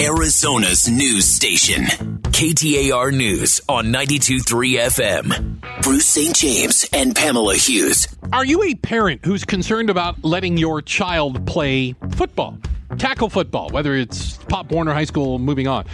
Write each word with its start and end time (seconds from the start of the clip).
Arizona's 0.00 0.88
news 0.88 1.26
station. 1.26 1.84
KTAR 1.84 3.14
News 3.14 3.60
on 3.68 3.88
92.3 3.88 4.78
FM. 4.78 5.82
Bruce 5.82 6.06
St. 6.06 6.34
James 6.34 6.88
and 6.94 7.14
Pamela 7.14 7.54
Hughes. 7.56 8.08
Are 8.32 8.46
you 8.46 8.62
a 8.62 8.74
parent 8.76 9.22
who's 9.26 9.44
concerned 9.44 9.90
about 9.90 10.24
letting 10.24 10.56
your 10.56 10.80
child 10.80 11.46
play 11.46 11.92
football, 12.12 12.58
tackle 12.96 13.28
football, 13.28 13.68
whether 13.68 13.94
it's 13.94 14.38
Pop 14.44 14.72
Warner 14.72 14.92
or 14.92 14.94
High 14.94 15.04
School, 15.04 15.38
moving 15.38 15.68
on? 15.68 15.84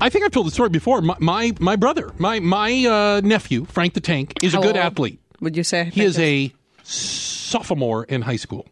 I 0.00 0.08
think 0.08 0.24
I've 0.24 0.32
told 0.32 0.46
the 0.46 0.50
story 0.50 0.70
before. 0.70 1.02
My 1.02 1.16
my, 1.20 1.52
my 1.60 1.76
brother, 1.76 2.10
my 2.16 2.40
my 2.40 2.86
uh, 2.86 3.20
nephew, 3.22 3.66
Frank 3.66 3.92
the 3.92 4.00
Tank, 4.00 4.42
is 4.42 4.54
How 4.54 4.60
a 4.60 4.62
good 4.62 4.76
old 4.78 4.86
athlete. 4.86 5.20
Would 5.40 5.58
you 5.58 5.64
say? 5.64 5.90
He 5.92 6.04
is 6.04 6.18
a 6.18 6.54
sophomore 6.84 8.04
in 8.04 8.22
high 8.22 8.36
school. 8.36 8.66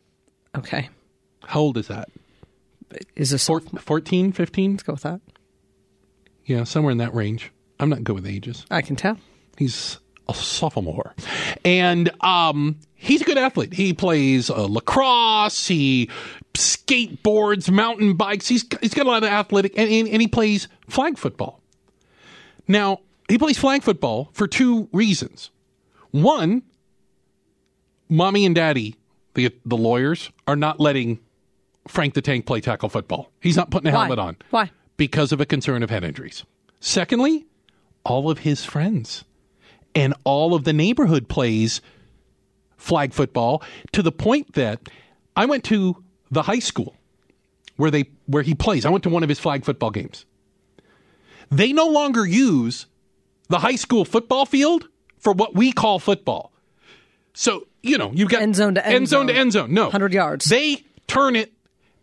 Okay. 0.57 0.89
How 1.45 1.61
old 1.61 1.77
is 1.77 1.89
that? 1.89 2.09
Is 3.17 3.31
this 3.31 3.47
Four, 3.47 3.61
14, 3.61 4.33
15? 4.33 4.71
Let's 4.73 4.83
go 4.83 4.93
with 4.95 5.03
that. 5.03 5.21
Yeah, 6.45 6.65
somewhere 6.65 6.93
in 6.93 6.99
that 6.99 7.15
range. 7.15 7.53
I'm 7.79 7.91
not 7.91 8.05
good 8.05 8.15
with 8.15 8.27
ages. 8.27 8.65
I 8.71 8.83
can 8.83 8.97
tell. 8.97 9.19
He's 9.57 9.99
a 10.29 10.35
sophomore, 10.35 11.15
and 11.65 12.11
um, 12.23 12.77
he's 12.95 13.23
a 13.23 13.25
good 13.25 13.39
athlete. 13.39 13.73
He 13.73 13.93
plays 13.93 14.51
uh, 14.51 14.67
lacrosse. 14.67 15.67
He 15.67 16.11
skateboards, 16.55 17.71
mountain 17.71 18.15
bikes. 18.15 18.49
He's 18.49 18.65
he's 18.81 18.95
got 18.95 19.07
a 19.07 19.11
lot 19.11 19.23
of 19.23 19.29
athletic, 19.29 19.79
and, 19.79 19.91
and, 19.91 20.09
and 20.09 20.21
he 20.23 20.29
plays 20.29 20.69
flag 20.89 21.19
football. 21.19 21.63
Now 22.67 23.01
he 23.29 23.39
plays 23.39 23.59
flag 23.59 23.83
football 23.83 24.31
for 24.33 24.47
two 24.47 24.89
reasons. 24.93 25.51
One, 26.11 26.63
mommy 28.09 28.45
and 28.47 28.55
daddy, 28.55 28.97
the 29.35 29.55
the 29.65 29.77
lawyers, 29.77 30.31
are 30.47 30.57
not 30.57 30.81
letting 30.81 31.21
Frank 31.89 32.15
the 32.15 32.23
Tank 32.23 32.47
play 32.47 32.61
tackle 32.61 32.89
football. 32.89 33.31
He's 33.41 33.57
not 33.57 33.71
putting 33.71 33.89
a 33.91 33.95
Why? 33.95 34.01
helmet 34.01 34.19
on 34.19 34.37
Why? 34.51 34.71
because 34.97 35.33
of 35.33 35.41
a 35.41 35.47
concern 35.47 35.83
of 35.83 35.91
head 35.91 36.05
injuries. 36.05 36.45
Secondly, 36.81 37.47
all 38.05 38.31
of 38.31 38.39
his 38.41 38.65
friends 38.65 39.25
and 39.95 40.15
all 40.25 40.55
of 40.55 40.65
the 40.65 40.73
neighborhood 40.73 41.29
plays 41.29 41.81
flag 42.77 43.13
football 43.13 43.63
to 43.93 44.03
the 44.03 44.13
point 44.13 44.55
that 44.55 44.89
I 45.37 45.47
went 45.47 45.65
to 45.65 46.03
the 46.31 46.43
high 46.43 46.59
school 46.61 46.95
where 47.77 47.91
they 47.91 48.11
where 48.27 48.43
he 48.43 48.55
plays. 48.55 48.85
I 48.87 48.91
went 48.91 49.05
to 49.05 49.11
one 49.11 49.23
of 49.23 49.29
his 49.29 49.39
flag 49.39 49.65
football 49.65 49.91
games. 49.91 50.25
They 51.51 51.73
no 51.73 51.87
longer 51.87 52.27
use 52.27 52.87
the 53.49 53.59
high 53.59 53.77
school 53.77 54.05
football 54.05 54.47
field 54.47 54.89
for 55.19 55.33
what 55.33 55.55
we 55.55 55.73
call 55.73 55.99
football. 55.99 56.53
So, 57.35 57.67
you 57.83 57.99
know, 57.99 58.11
you've 58.13 58.29
got 58.29 58.43
End 58.43 58.57
zone 58.57 58.75
to 58.75 58.87
end 58.87 59.09
zone 59.09 59.29
to 59.29 59.35
end 59.35 59.53
zone. 59.53 59.73
No. 59.73 59.85
100 59.85 60.13
yards. 60.13 60.45
They 60.47 60.85
turn 61.07 61.37
it 61.37 61.53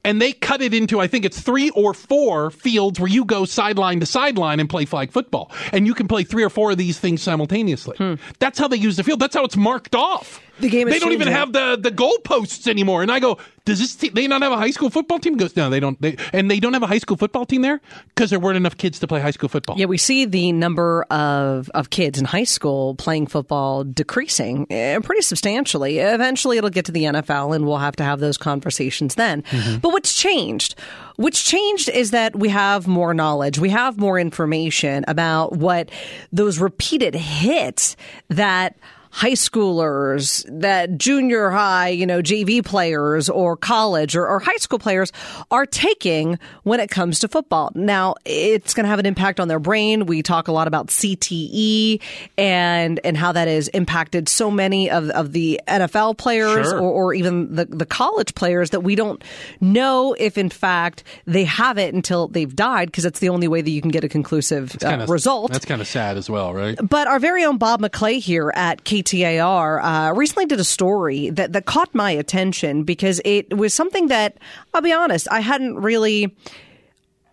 and 0.05 0.21
they 0.21 0.31
cut 0.31 0.61
it 0.61 0.73
into 0.73 0.99
I 0.99 1.07
think 1.07 1.25
it's 1.25 1.41
3 1.41 1.71
or 1.71 1.93
4 1.93 2.51
fields 2.51 2.99
where 2.99 3.09
you 3.09 3.25
go 3.25 3.43
sideline 3.43 3.99
to 3.99 4.05
sideline 4.05 4.59
and 4.59 4.69
play 4.69 4.85
flag 4.85 5.11
football. 5.11 5.51
And 5.73 5.85
you 5.85 5.93
can 5.93 6.07
play 6.07 6.23
3 6.23 6.43
or 6.43 6.49
4 6.49 6.71
of 6.71 6.77
these 6.77 6.99
things 6.99 7.21
simultaneously. 7.21 7.97
Hmm. 7.97 8.13
That's 8.39 8.59
how 8.59 8.67
they 8.67 8.77
use 8.77 8.95
the 8.95 9.03
field. 9.03 9.19
That's 9.19 9.35
how 9.35 9.43
it's 9.43 9.57
marked 9.57 9.95
off. 9.95 10.39
The 10.59 10.69
game 10.69 10.87
is 10.87 10.93
They 10.93 10.99
don't 10.99 11.11
even 11.11 11.27
have 11.27 11.51
the 11.53 11.77
the 11.79 11.91
goalposts 11.91 12.67
anymore. 12.67 13.01
And 13.01 13.11
I 13.11 13.19
go, 13.19 13.37
does 13.65 13.79
this 13.79 13.95
team, 13.95 14.13
they 14.13 14.27
not 14.27 14.41
have 14.43 14.51
a 14.51 14.57
high 14.57 14.69
school 14.69 14.89
football 14.89 15.19
team? 15.19 15.33
He 15.33 15.39
goes, 15.39 15.55
no, 15.55 15.69
they 15.69 15.79
don't. 15.79 15.99
They, 16.01 16.17
and 16.31 16.49
they 16.49 16.59
don't 16.59 16.73
have 16.73 16.83
a 16.83 16.87
high 16.87 16.99
school 16.99 17.17
football 17.17 17.45
team 17.45 17.61
there 17.61 17.81
because 18.09 18.29
there 18.29 18.39
weren't 18.39 18.57
enough 18.57 18.77
kids 18.77 18.99
to 18.99 19.07
play 19.07 19.19
high 19.19 19.31
school 19.31 19.49
football. 19.49 19.77
Yeah, 19.77 19.87
we 19.87 19.97
see 19.97 20.25
the 20.25 20.51
number 20.51 21.03
of, 21.09 21.69
of 21.73 21.89
kids 21.89 22.19
in 22.19 22.25
high 22.25 22.43
school 22.43 22.95
playing 22.95 23.27
football 23.27 23.83
decreasing 23.83 24.67
eh, 24.69 24.99
pretty 24.99 25.23
substantially. 25.23 25.99
Eventually, 25.99 26.57
it'll 26.57 26.69
get 26.69 26.85
to 26.85 26.91
the 26.91 27.03
NFL, 27.03 27.55
and 27.55 27.65
we'll 27.65 27.77
have 27.77 27.95
to 27.97 28.03
have 28.03 28.19
those 28.19 28.37
conversations 28.37 29.15
then. 29.15 29.43
But 29.81 29.89
what's 29.89 30.13
changed? 30.13 30.75
What's 31.17 31.41
changed 31.43 31.89
is 31.89 32.11
that 32.11 32.35
we 32.35 32.49
have 32.49 32.87
more 32.87 33.13
knowledge, 33.13 33.57
we 33.57 33.69
have 33.69 33.97
more 33.97 34.19
information 34.19 35.05
about 35.07 35.55
what 35.55 35.89
those 36.31 36.59
repeated 36.59 37.15
hits 37.15 37.95
that 38.29 38.77
high 39.15 39.31
schoolers, 39.31 40.43
that 40.59 40.97
junior 40.97 41.49
high, 41.49 41.87
you 41.87 42.05
know, 42.05 42.21
JV 42.21 42.63
players 42.65 43.29
or 43.29 43.55
college 43.55 44.13
or, 44.13 44.27
or 44.27 44.39
high 44.41 44.57
school 44.57 44.77
players 44.77 45.13
are 45.51 45.65
taking 45.65 46.37
when 46.63 46.81
it 46.81 46.89
comes 46.89 47.19
to 47.19 47.29
football. 47.29 47.71
Now, 47.75 48.15
it's 48.25 48.73
going 48.73 48.83
to 48.83 48.89
have 48.89 48.99
an 48.99 49.05
impact 49.05 49.39
on 49.39 49.47
their 49.47 49.57
brain. 49.59 50.05
We 50.05 50.21
talk 50.21 50.49
a 50.49 50.51
lot 50.51 50.67
about 50.67 50.87
CTE 50.87 52.01
and 52.37 52.99
and 53.05 53.15
how 53.15 53.31
that 53.31 53.47
has 53.47 53.69
impacted 53.69 54.27
so 54.27 54.51
many 54.51 54.89
of, 54.91 55.09
of 55.11 55.31
the 55.31 55.61
NFL 55.65 56.17
players 56.17 56.67
Sure. 56.67 56.79
or, 56.79 56.91
or 57.05 57.13
even 57.13 57.55
the, 57.55 57.65
the 57.65 57.85
college 57.85 58.35
players 58.35 58.71
that 58.71 58.81
we 58.81 58.95
don't 58.95 59.23
know 59.61 60.13
if 60.19 60.37
in 60.37 60.49
fact 60.49 61.03
they 61.25 61.45
have 61.45 61.77
it 61.77 61.93
until 61.93 62.27
they've 62.27 62.53
died 62.53 62.87
because 62.89 63.05
that's 63.05 63.19
the 63.19 63.29
only 63.29 63.47
way 63.47 63.61
that 63.61 63.69
you 63.71 63.81
can 63.81 63.91
get 63.91 64.03
a 64.03 64.09
conclusive 64.09 64.75
uh, 64.83 64.89
Kinda- 64.89 65.05
result. 65.07 65.53
That's 65.53 65.63
kind 65.65 65.79
of 65.79 65.87
sad 65.87 66.17
as 66.17 66.29
well, 66.29 66.53
right? 66.53 66.77
But 66.83 67.07
our 67.07 67.19
very 67.19 67.45
own 67.45 67.57
Bob 67.57 67.81
McClay 67.81 68.19
here 68.19 68.51
at 68.55 68.83
KTAR 69.05 70.09
uh, 70.09 70.13
recently 70.13 70.45
did 70.45 70.59
a 70.59 70.63
story 70.63 71.29
that, 71.29 71.53
that 71.53 71.65
caught 71.65 71.93
my 71.93 72.11
attention 72.11 72.83
because 72.83 73.21
it 73.23 73.55
was 73.55 73.73
something 73.73 74.07
that, 74.07 74.37
I'll 74.73 74.81
be 74.81 74.93
honest, 74.93 75.27
I 75.31 75.39
hadn't 75.39 75.77
really. 75.77 76.35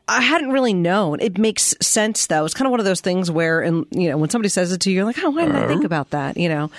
I 0.09 0.21
hadn't 0.21 0.51
really 0.51 0.75
known. 0.75 1.21
It 1.21 1.39
makes 1.39 1.77
sense 1.81 2.27
though. 2.27 2.45
It's 2.45 2.55
kind 2.55 2.67
of 2.67 2.73
one 2.73 2.81
of 2.81 2.85
those 2.85 3.01
things 3.01 3.31
where, 3.31 3.61
and 3.61 3.87
you 3.93 4.11
know, 4.11 4.19
when 4.19 4.31
somebody 4.31 4.49
says 4.49 4.73
it 4.73 4.81
to 4.81 4.91
you, 4.91 4.97
you're 4.97 5.05
like, 5.05 5.17
"Oh, 5.23 5.31
why 5.31 5.47
didn't 5.47 5.63
I 5.63 5.69
think 5.69 5.85
about 5.85 6.11
that?" 6.11 6.37
You 6.37 6.49
know, 6.49 6.71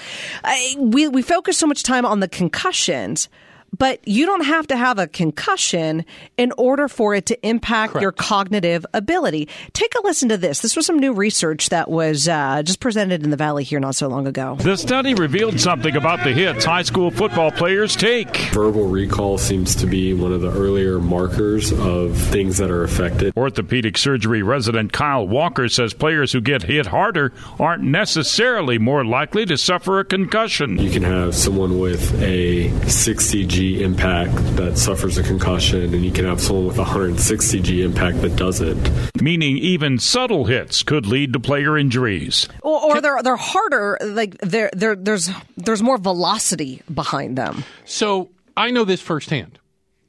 I, 0.43 0.75
we 0.77 1.07
we 1.07 1.21
focus 1.21 1.57
so 1.57 1.65
much 1.65 1.83
time 1.83 2.05
on 2.05 2.19
the 2.19 2.27
concussions, 2.27 3.29
but 3.77 4.07
you 4.07 4.25
don't 4.25 4.45
have 4.45 4.67
to 4.67 4.77
have 4.77 4.99
a 4.99 5.07
concussion 5.07 6.05
in 6.37 6.51
order 6.57 6.87
for 6.87 7.15
it 7.15 7.25
to 7.27 7.47
impact 7.47 7.99
your 7.99 8.11
cognitive 8.11 8.85
ability. 8.93 9.49
Take 9.73 9.93
a 9.95 10.01
listen 10.03 10.29
to 10.29 10.37
this. 10.37 10.59
This 10.59 10.75
was 10.75 10.85
some 10.85 10.99
new 10.99 11.13
research 11.13 11.69
that 11.69 11.89
was 11.89 12.27
uh, 12.27 12.61
just 12.63 12.79
presented 12.79 13.23
in 13.23 13.31
the 13.31 13.37
Valley 13.37 13.63
here 13.63 13.79
not 13.79 13.95
so 13.95 14.07
long 14.07 14.27
ago. 14.27 14.55
The 14.59 14.77
study 14.77 15.13
revealed 15.15 15.59
something 15.59 15.95
about 15.95 16.23
the 16.23 16.31
hits 16.31 16.65
high 16.65 16.83
school 16.83 17.09
football 17.09 17.51
players 17.51 17.95
take. 17.95 18.37
Verbal 18.53 18.87
recall 18.87 19.37
seems 19.37 19.75
to 19.75 19.87
be 19.87 20.13
one 20.13 20.31
of 20.31 20.41
the 20.41 20.51
earlier 20.51 20.99
markers 20.99 21.71
of 21.71 22.15
things 22.17 22.57
that 22.57 22.69
are 22.69 22.83
affected. 22.83 23.35
Orthopedic 23.35 23.97
surgery 23.97 24.43
resident 24.43 24.93
Kyle 24.93 25.27
Walker 25.27 25.67
says 25.67 25.93
players 25.93 26.31
who 26.31 26.41
get 26.41 26.63
hit 26.63 26.87
harder 26.87 27.33
aren't 27.59 27.83
necessarily 27.83 28.77
more 28.77 29.03
likely 29.03 29.45
to 29.45 29.57
suffer 29.57 29.99
a 29.99 30.05
concussion. 30.05 30.77
You 30.77 30.91
can 30.91 31.03
have 31.03 31.33
someone 31.33 31.79
with 31.79 32.21
a 32.21 32.69
60 32.87 33.45
G 33.47 33.62
impact 33.83 34.33
that 34.57 34.77
suffers 34.77 35.17
a 35.17 35.23
concussion, 35.23 35.93
and 35.93 36.03
you 36.05 36.11
can 36.11 36.25
have 36.25 36.41
someone 36.41 36.67
with 36.67 36.77
a 36.77 36.81
160 36.83 37.59
G 37.61 37.81
impact 37.83 38.21
that 38.21 38.35
doesn't. 38.35 38.89
Meaning 39.21 39.57
even 39.57 39.99
subtle 39.99 40.45
hits 40.45 40.83
could 40.83 41.05
lead 41.05 41.33
to 41.33 41.39
player 41.39 41.77
injuries. 41.77 42.47
Or, 42.61 42.81
or 42.97 43.01
they're 43.01 43.21
they're 43.23 43.35
harder. 43.35 43.97
Like 44.01 44.37
they're, 44.39 44.69
they're, 44.73 44.95
there's 44.95 45.29
there's 45.57 45.81
more 45.81 45.97
velocity 45.97 46.81
behind 46.93 47.37
them. 47.37 47.63
So 47.85 48.29
I 48.57 48.71
know 48.71 48.83
this 48.85 49.01
firsthand 49.01 49.59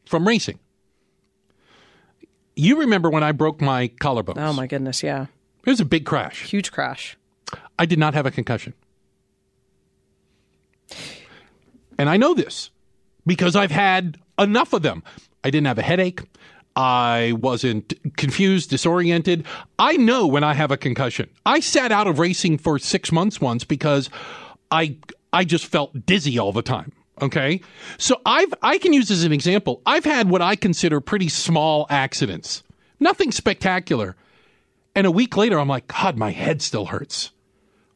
from 0.06 0.26
racing. 0.26 0.58
You 2.56 2.78
remember 2.80 3.10
when 3.10 3.22
I 3.22 3.32
broke 3.32 3.60
my 3.60 3.88
collarbone? 3.88 4.38
Oh 4.38 4.52
my 4.52 4.66
goodness, 4.66 5.02
yeah, 5.02 5.26
It 5.66 5.70
was 5.70 5.80
a 5.80 5.84
big 5.84 6.04
crash. 6.06 6.42
huge 6.44 6.70
crash. 6.70 7.16
I 7.78 7.86
did 7.86 7.98
not 7.98 8.14
have 8.14 8.26
a 8.26 8.30
concussion. 8.30 8.74
And 11.98 12.08
I 12.10 12.16
know 12.16 12.34
this 12.34 12.70
because 13.26 13.56
I've 13.56 13.70
had 13.70 14.18
enough 14.38 14.72
of 14.72 14.82
them. 14.82 15.02
I 15.42 15.50
didn't 15.50 15.66
have 15.66 15.78
a 15.78 15.82
headache. 15.82 16.22
I 16.76 17.34
wasn't 17.40 17.94
confused, 18.16 18.70
disoriented. 18.70 19.46
I 19.78 19.96
know 19.96 20.26
when 20.26 20.42
I 20.42 20.54
have 20.54 20.70
a 20.70 20.76
concussion. 20.76 21.30
I 21.46 21.60
sat 21.60 21.92
out 21.92 22.06
of 22.06 22.18
racing 22.18 22.58
for 22.58 22.78
six 22.78 23.12
months 23.12 23.40
once 23.40 23.64
because 23.64 24.10
I 24.70 24.96
I 25.32 25.44
just 25.44 25.66
felt 25.66 26.06
dizzy 26.06 26.38
all 26.38 26.52
the 26.52 26.62
time. 26.62 26.92
Okay, 27.22 27.60
so 27.96 28.20
I've 28.26 28.52
I 28.60 28.78
can 28.78 28.92
use 28.92 29.10
as 29.10 29.22
an 29.22 29.32
example. 29.32 29.82
I've 29.86 30.04
had 30.04 30.28
what 30.28 30.42
I 30.42 30.56
consider 30.56 31.00
pretty 31.00 31.28
small 31.28 31.86
accidents, 31.90 32.64
nothing 32.98 33.30
spectacular, 33.30 34.16
and 34.96 35.06
a 35.06 35.12
week 35.12 35.36
later 35.36 35.60
I'm 35.60 35.68
like, 35.68 35.86
God, 35.86 36.16
my 36.16 36.32
head 36.32 36.60
still 36.60 36.86
hurts 36.86 37.30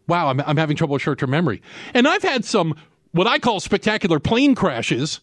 wow, 0.09 0.29
I'm, 0.29 0.41
I'm 0.41 0.57
having 0.57 0.75
trouble 0.75 0.95
with 0.95 1.03
short 1.03 1.21
term 1.21 1.31
memory. 1.31 1.63
And 1.95 2.09
I've 2.09 2.23
had 2.23 2.45
some 2.45 2.75
what 3.13 3.27
I 3.27 3.39
call 3.39 3.61
spectacular 3.61 4.19
plane 4.21 4.55
crashes. 4.55 5.21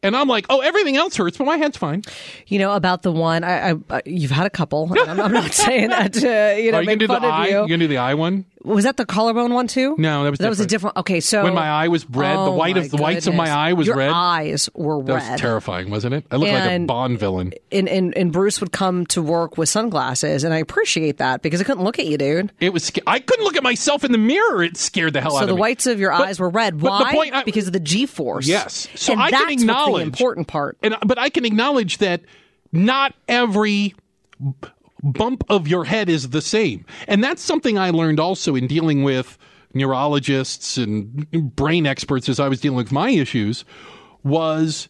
And 0.00 0.16
I'm 0.16 0.28
like, 0.28 0.46
oh, 0.48 0.60
everything 0.60 0.96
else 0.96 1.16
hurts, 1.16 1.38
but 1.38 1.44
my 1.44 1.56
head's 1.56 1.76
fine. 1.76 2.02
You 2.46 2.60
know 2.60 2.72
about 2.74 3.02
the 3.02 3.10
one 3.10 3.42
I, 3.42 3.70
I 3.70 3.74
uh, 3.90 4.00
you've 4.06 4.30
had 4.30 4.46
a 4.46 4.50
couple. 4.50 4.88
I'm, 4.96 5.18
I'm 5.18 5.32
not 5.32 5.52
saying 5.66 5.88
that 5.88 6.12
to 6.12 6.56
you 6.62 6.70
know 6.70 6.78
Are 6.78 6.82
you 6.82 6.86
make 6.86 6.86
gonna 6.86 6.96
do 6.98 7.06
the 7.08 7.14
fun 7.14 7.24
of 7.24 7.30
eye? 7.32 7.46
you. 7.48 7.62
You 7.62 7.68
gonna 7.68 7.78
do 7.78 7.88
the 7.88 7.98
eye 7.98 8.14
one? 8.14 8.44
Was 8.68 8.84
that 8.84 8.96
the 8.96 9.06
collarbone 9.06 9.52
one 9.54 9.66
too? 9.66 9.94
No, 9.98 10.24
that 10.24 10.30
was 10.30 10.38
that 10.38 10.48
was 10.48 10.60
a 10.60 10.66
different. 10.66 10.94
different. 10.94 10.96
Okay, 10.98 11.20
so 11.20 11.42
When 11.44 11.54
my 11.54 11.66
eye 11.68 11.88
was 11.88 12.08
red, 12.10 12.36
the 12.36 12.40
Oh, 12.40 12.52
white 12.52 12.76
of 12.76 12.90
the 12.90 12.96
whites 12.98 13.26
of 13.26 13.34
my 13.34 13.50
eye 13.50 13.72
was 13.72 13.86
Your 13.86 13.96
red. 13.96 14.10
eyes 14.12 14.68
were 14.74 15.02
That 15.02 15.14
red. 15.14 15.30
was 15.32 15.40
terrifying, 15.40 15.90
wasn't 15.90 16.14
it? 16.14 16.26
I 16.30 16.36
looked 16.36 16.52
like 16.52 16.70
a 16.70 16.84
Bond 16.84 17.18
villain. 17.18 17.52
and, 17.72 17.88
and 17.88 18.16
and 18.16 18.32
Bruce 18.32 18.60
would 18.60 18.72
come 18.72 19.06
to 19.06 19.22
work 19.22 19.56
with 19.58 19.68
sunglasses, 19.68 20.44
and 20.44 20.52
I 20.54 20.58
appreciate 20.58 21.16
that 21.18 21.42
because 21.42 21.60
I 21.60 21.64
couldn't 21.64 21.82
look 21.84 21.98
at 21.98 22.06
you, 22.06 22.18
dude. 22.18 22.52
It 22.60 22.72
was. 22.72 22.92
I 23.06 23.18
couldn't 23.20 23.44
look 23.44 23.56
at 23.56 23.62
myself 23.62 24.04
in 24.04 24.12
the 24.12 24.18
mirror. 24.18 24.62
It 24.62 24.76
scared 24.76 25.12
the 25.14 25.20
hell 25.20 25.36
out 25.36 25.42
of 25.44 25.48
me. 25.48 25.52
So 25.52 25.54
the 25.54 25.60
whites 25.60 25.86
of 25.86 25.98
your 25.98 26.10
But- 26.10 26.28
eyes 26.28 26.38
were 26.38 26.50
red. 26.50 26.78
the 26.78 26.84
Why? 26.86 27.12
point 27.12 27.34
I- 27.34 27.44
because 27.44 27.66
of 27.66 27.72
the 27.72 27.80
G 27.80 28.06
force. 28.06 28.46
Yes. 28.46 28.86
So 28.94 29.12
and 29.14 29.22
I 29.22 29.30
that's 29.30 29.44
can 29.44 29.52
acknowledge 29.52 30.02
the 30.02 30.06
important 30.06 30.46
part. 30.46 30.76
And 30.82 30.94
but 31.06 31.18
I 31.18 31.30
can 31.30 31.44
acknowledge 31.44 31.98
that 31.98 32.20
not 32.72 33.14
every 33.28 33.94
bump 35.02 35.44
of 35.48 35.68
your 35.68 35.84
head 35.84 36.08
is 36.08 36.30
the 36.30 36.42
same. 36.42 36.84
And 37.06 37.22
that's 37.22 37.42
something 37.42 37.78
I 37.78 37.90
learned 37.90 38.20
also 38.20 38.54
in 38.54 38.66
dealing 38.66 39.02
with 39.02 39.38
neurologists 39.74 40.76
and 40.76 41.30
brain 41.54 41.86
experts 41.86 42.28
as 42.28 42.40
I 42.40 42.48
was 42.48 42.60
dealing 42.60 42.76
with 42.76 42.92
my 42.92 43.10
issues 43.10 43.64
was 44.24 44.88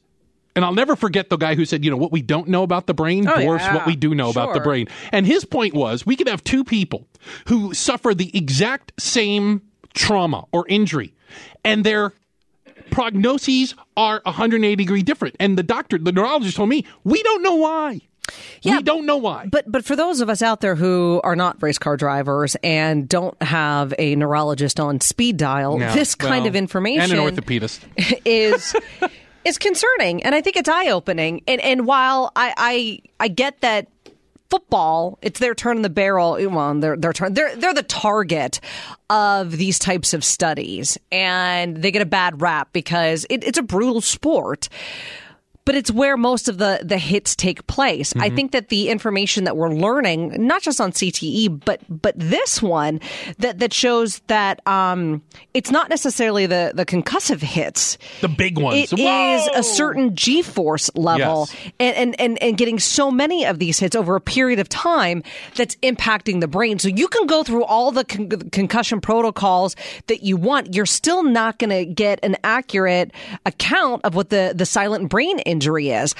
and 0.57 0.65
I'll 0.65 0.75
never 0.75 0.97
forget 0.97 1.29
the 1.31 1.37
guy 1.37 1.55
who 1.55 1.65
said, 1.65 1.85
you 1.85 1.91
know, 1.91 1.97
what 1.97 2.11
we 2.11 2.21
don't 2.21 2.49
know 2.49 2.65
about 2.65 2.87
the 2.89 2.95
brain 2.95 3.29
Oh, 3.29 3.41
dwarfs 3.41 3.65
yeah. 3.65 3.75
what 3.77 3.87
we 3.87 3.95
do 3.95 4.13
know 4.13 4.29
about 4.31 4.55
the 4.55 4.61
brain. 4.61 4.89
And 5.13 5.25
his 5.25 5.45
point 5.45 5.73
was 5.73 6.05
we 6.05 6.17
could 6.17 6.27
have 6.27 6.43
two 6.43 6.65
people 6.65 7.07
who 7.47 7.73
suffer 7.75 8.13
the 8.13 8.37
exact 8.37 8.93
same 8.99 9.63
trauma 9.95 10.45
or 10.51 10.67
injury 10.69 11.15
and 11.65 11.85
their 11.85 12.13
prognoses 12.91 13.75
are 13.97 14.21
180 14.25 14.77
degree 14.77 15.03
different. 15.03 15.37
And 15.39 15.57
the 15.59 15.63
doctor, 15.63 15.99
the 15.99 16.13
neurologist 16.13 16.57
told 16.57 16.69
me, 16.69 16.85
we 17.05 17.23
don't 17.23 17.43
know 17.43 17.57
why. 17.57 18.01
Yeah, 18.63 18.77
we 18.77 18.83
don't 18.83 19.07
know 19.07 19.17
why. 19.17 19.47
But 19.51 19.71
but 19.71 19.85
for 19.85 19.97
those 19.97 20.21
of 20.21 20.29
us 20.29 20.43
out 20.43 20.61
there 20.61 20.75
who 20.75 21.21
are 21.25 21.37
not 21.37 21.63
race 21.63 21.79
car 21.79 21.97
drivers 21.97 22.57
and 22.63 23.09
don't 23.09 23.41
have 23.43 23.95
a 23.99 24.17
neurologist 24.17 24.81
on 24.81 25.01
speed 25.01 25.37
dial, 25.37 25.79
this 25.79 26.15
kind 26.15 26.43
well, 26.43 26.49
of 26.49 26.57
information 26.57 27.17
and 27.17 27.29
an 27.29 27.35
orthopedist. 27.35 27.81
is 28.25 28.75
is 29.45 29.59
concerning, 29.59 30.23
and 30.23 30.35
I 30.35 30.41
think 30.41 30.57
it's 30.57 30.69
eye 30.69 30.89
opening. 30.89 31.43
And 31.47 31.61
and 31.61 31.87
while 31.87 32.33
I, 32.37 32.55
I 32.57 33.01
I 33.21 33.29
get 33.29 33.61
that 33.61 33.89
football, 34.51 35.19
it's 35.23 35.41
their 35.41 35.55
turn 35.55 35.77
in 35.77 35.83
the 35.83 35.91
barrel. 35.91 36.39
Well, 36.51 36.75
they're 36.81 36.97
their 36.97 37.13
turn. 37.13 37.35
They're 37.35 37.55
they're 37.57 37.75
the 37.75 37.83
target 37.83 38.61
of 39.11 39.53
these 39.53 39.79
types 39.79 40.15
of 40.15 40.25
studies, 40.25 40.99
and 41.11 41.77
they 41.77 41.91
get 41.91 42.03
a 42.03 42.07
bad 42.07 42.41
rap 42.41 42.73
because 42.73 43.27
it, 43.31 43.45
it's 43.45 43.59
a 43.59 43.63
brutal 43.63 44.01
sport 44.01 44.69
but 45.69 45.75
it's 45.75 45.91
where 45.91 46.17
most 46.17 46.49
of 46.49 46.57
the 46.57 46.81
the 46.83 46.97
hits 46.97 47.37
take 47.37 47.67
place. 47.67 48.15
I 48.17 48.31
think 48.31 48.53
that 48.53 48.71
the 48.71 48.89
information 48.89 49.45
that 49.45 49.55
we're 49.55 49.75
learning, 49.75 50.47
not 50.47 50.63
just 50.63 50.81
on 50.81 50.93
CTE, 50.93 51.63
but 51.63 51.83
but 51.91 52.15
this 52.19 52.63
one 52.63 53.01
that 53.41 53.59
that 53.59 53.75
shows 53.75 54.21
that 54.29 54.67
um, 54.67 55.21
it's 55.53 55.71
not 55.71 55.91
necessarily 55.91 56.47
the 56.47 56.73
the 56.75 56.87
concussive 56.87 57.43
hits. 57.43 57.99
The 58.23 58.29
big 58.29 58.59
ones. 58.59 58.91
It 58.95 58.99
is 58.99 59.47
a 59.55 59.63
certain 59.63 60.17
G 60.17 60.41
force 60.41 60.91
level, 60.95 61.51
Yes. 61.53 61.73
and, 61.79 61.97
and 61.97 62.19
and 62.19 62.43
and 62.43 62.57
getting 62.57 62.79
so 62.79 63.11
many 63.11 63.45
of 63.45 63.59
these 63.59 63.79
hits 63.79 63.95
over 63.95 64.17
a 64.17 64.23
period 64.23 64.61
of 64.61 64.71
time 64.71 65.23
that's 65.55 65.77
impacting 65.83 66.41
the 66.41 66.49
brain. 66.49 66.79
So 66.79 66.89
you 66.89 67.09
can 67.09 67.27
go 67.27 67.43
through 67.43 67.65
all 67.65 67.93
the 67.93 68.07
con- 68.07 68.31
concussion 68.31 69.03
protocols 69.03 69.77
that 70.07 70.23
you 70.23 70.39
want. 70.39 70.75
You're 70.75 70.87
still 70.87 71.23
not 71.25 71.59
going 71.59 71.69
to 71.69 71.85
get 71.85 72.21
an 72.23 72.39
accurate 72.43 73.13
account 73.45 74.07
of 74.07 74.15
what 74.15 74.31
the 74.31 74.55
the 74.57 74.65
silent 74.65 75.11
brain 75.11 75.41
injury 75.41 75.58
is. 75.67 76.15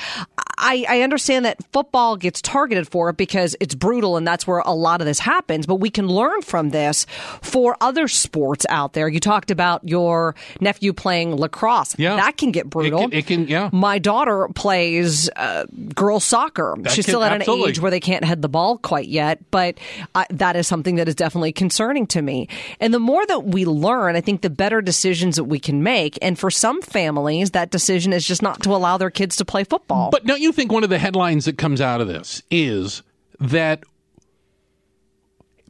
I, 0.61 0.85
I 0.89 1.03
understand 1.03 1.45
that 1.45 1.59
football 1.73 2.17
gets 2.17 2.43
targeted 2.43 2.89
for 2.89 3.11
it 3.11 3.17
because 3.17 3.55
it's 3.61 3.75
brutal 3.77 4.17
and 4.17 4.27
that's 4.27 4.45
where 4.47 4.59
a 4.59 4.73
lot 4.73 5.01
of 5.01 5.07
this 5.07 5.21
happens. 5.21 5.67
But 5.67 5.77
we 5.77 5.89
can 5.91 6.09
learn 6.09 6.43
from 6.43 6.71
this 6.71 7.07
for 7.43 7.77
other 7.81 8.09
sports 8.09 8.67
out 8.69 8.93
there. 8.93 9.09
You 9.09 9.21
talked 9.21 9.51
about 9.53 9.89
your 9.89 10.35
nephew 10.61 10.93
playing 10.93 11.37
lacrosse. 11.37 11.97
Yeah. 11.99 12.17
that 12.17 12.37
can 12.37 12.51
get 12.51 12.69
brutal. 12.69 13.01
can- 13.03 13.13
it 13.13 13.27
can- 13.27 13.47
yeah. 13.47 13.71
My 13.73 13.99
daughter 14.01 14.49
plays 14.55 15.31
uh, 15.37 15.67
girls 15.95 16.25
soccer. 16.25 16.75
That 16.81 16.91
She's 16.93 17.05
can- 17.05 17.13
still 17.13 17.23
at 17.23 17.33
absolutely. 17.33 17.65
an 17.67 17.71
age 17.71 17.81
where 17.81 17.91
they 17.93 18.01
can't 18.01 18.25
head 18.25 18.43
the 18.43 18.49
ball 18.49 18.79
quite 18.79 19.07
yet, 19.09 19.39
but 19.53 19.79
uh, 20.17 20.25
that 20.31 20.57
is 20.57 20.67
something 20.67 20.97
that 20.97 21.07
is 21.09 21.15
definitely 21.15 21.53
concerning 21.53 22.07
to 22.09 22.21
me. 22.23 22.49
And 22.81 22.93
the 22.93 22.99
more 22.99 23.25
that 23.27 23.45
we 23.45 23.65
learn, 23.65 24.17
I 24.17 24.21
think 24.21 24.43
the 24.43 24.51
better 24.51 24.83
decisions 24.83 25.37
that 25.37 25.45
we 25.45 25.61
can 25.61 25.83
make. 25.85 26.19
And 26.21 26.37
for 26.39 26.51
some 26.51 26.83
families, 26.83 27.53
that 27.53 27.71
decision 27.71 28.13
is 28.13 28.27
just 28.27 28.43
not 28.43 28.63
to 28.65 28.75
allow 28.75 28.99
their 28.99 29.11
kids 29.11 29.28
to 29.37 29.45
play 29.45 29.65
football. 29.65 30.11
But 30.11 30.25
don't 30.27 30.41
you 30.41 30.53
think 30.53 30.73
one 30.73 30.85
of 30.85 30.91
the 30.91 30.99
headlines 30.99 31.45
that 31.47 31.59
comes 31.59 31.81
out 31.81 32.01
of 32.01 32.09
this 32.09 32.43
is 32.51 33.03
that 33.41 33.85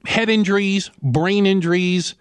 head 0.07 0.29
injuries, 0.29 0.91
brain 1.03 1.47
injuries, 1.47 2.15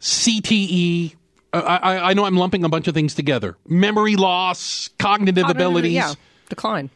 CTE, 0.00 1.14
uh, 1.52 1.56
I, 1.58 2.10
I 2.10 2.14
know 2.14 2.24
I'm 2.24 2.36
lumping 2.36 2.64
a 2.64 2.68
bunch 2.68 2.88
of 2.88 2.94
things 2.94 3.14
together, 3.14 3.56
memory 3.66 4.16
loss, 4.16 4.88
cognitive 4.98 5.48
abilities. 5.48 5.92
yeah, 5.92 6.14
decline. 6.48 6.90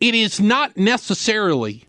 It 0.00 0.14
is 0.14 0.40
not 0.40 0.76
necessarily 0.76 1.84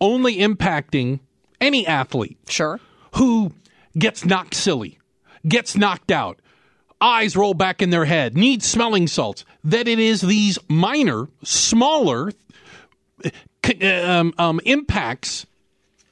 only 0.00 0.36
impacting 0.38 1.20
any 1.60 1.86
athlete 1.86 2.38
Sure. 2.48 2.80
who 3.16 3.52
gets 3.96 4.24
knocked 4.24 4.54
silly, 4.54 4.98
gets 5.46 5.76
knocked 5.76 6.10
out, 6.10 6.40
eyes 7.02 7.36
roll 7.36 7.52
back 7.52 7.82
in 7.82 7.90
their 7.90 8.04
head, 8.04 8.36
need 8.36 8.62
smelling 8.62 9.06
salts, 9.06 9.44
that 9.64 9.88
it 9.88 9.98
is 9.98 10.20
these 10.20 10.58
minor, 10.68 11.28
smaller 11.42 12.32
um, 13.82 14.32
um, 14.38 14.60
impacts 14.64 15.46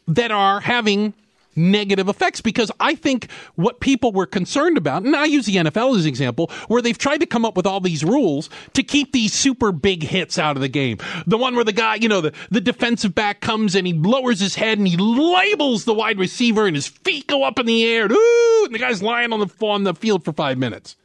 that 0.08 0.30
are 0.30 0.60
having 0.60 1.14
negative 1.56 2.08
effects 2.08 2.40
because 2.40 2.70
I 2.80 2.94
think 2.94 3.30
what 3.54 3.80
people 3.80 4.12
were 4.12 4.26
concerned 4.26 4.78
about, 4.78 5.02
and 5.02 5.14
I 5.16 5.24
use 5.24 5.46
the 5.46 5.56
NFL 5.56 5.96
as 5.96 6.04
an 6.04 6.08
example, 6.08 6.50
where 6.68 6.82
they've 6.82 6.96
tried 6.96 7.18
to 7.18 7.26
come 7.26 7.44
up 7.44 7.56
with 7.56 7.66
all 7.66 7.80
these 7.80 8.04
rules 8.04 8.48
to 8.74 8.82
keep 8.82 9.12
these 9.12 9.32
super 9.32 9.72
big 9.72 10.02
hits 10.02 10.38
out 10.38 10.56
of 10.56 10.62
the 10.62 10.68
game. 10.68 10.98
The 11.26 11.38
one 11.38 11.54
where 11.54 11.64
the 11.64 11.72
guy, 11.72 11.96
you 11.96 12.08
know, 12.08 12.20
the, 12.20 12.32
the 12.50 12.60
defensive 12.60 13.14
back 13.14 13.40
comes 13.40 13.74
and 13.74 13.86
he 13.86 13.92
lowers 13.92 14.40
his 14.40 14.54
head 14.54 14.78
and 14.78 14.86
he 14.86 14.96
labels 14.96 15.84
the 15.84 15.94
wide 15.94 16.18
receiver 16.18 16.66
and 16.66 16.76
his 16.76 16.88
feet 16.88 17.26
go 17.26 17.44
up 17.44 17.58
in 17.58 17.66
the 17.66 17.84
air, 17.84 18.04
and, 18.04 18.12
ooh, 18.12 18.62
and 18.64 18.74
the 18.74 18.78
guy's 18.78 19.02
lying 19.02 19.32
on 19.32 19.40
the, 19.40 19.66
on 19.66 19.84
the 19.84 19.94
field 19.94 20.24
for 20.24 20.32
five 20.32 20.58
minutes. 20.58 20.96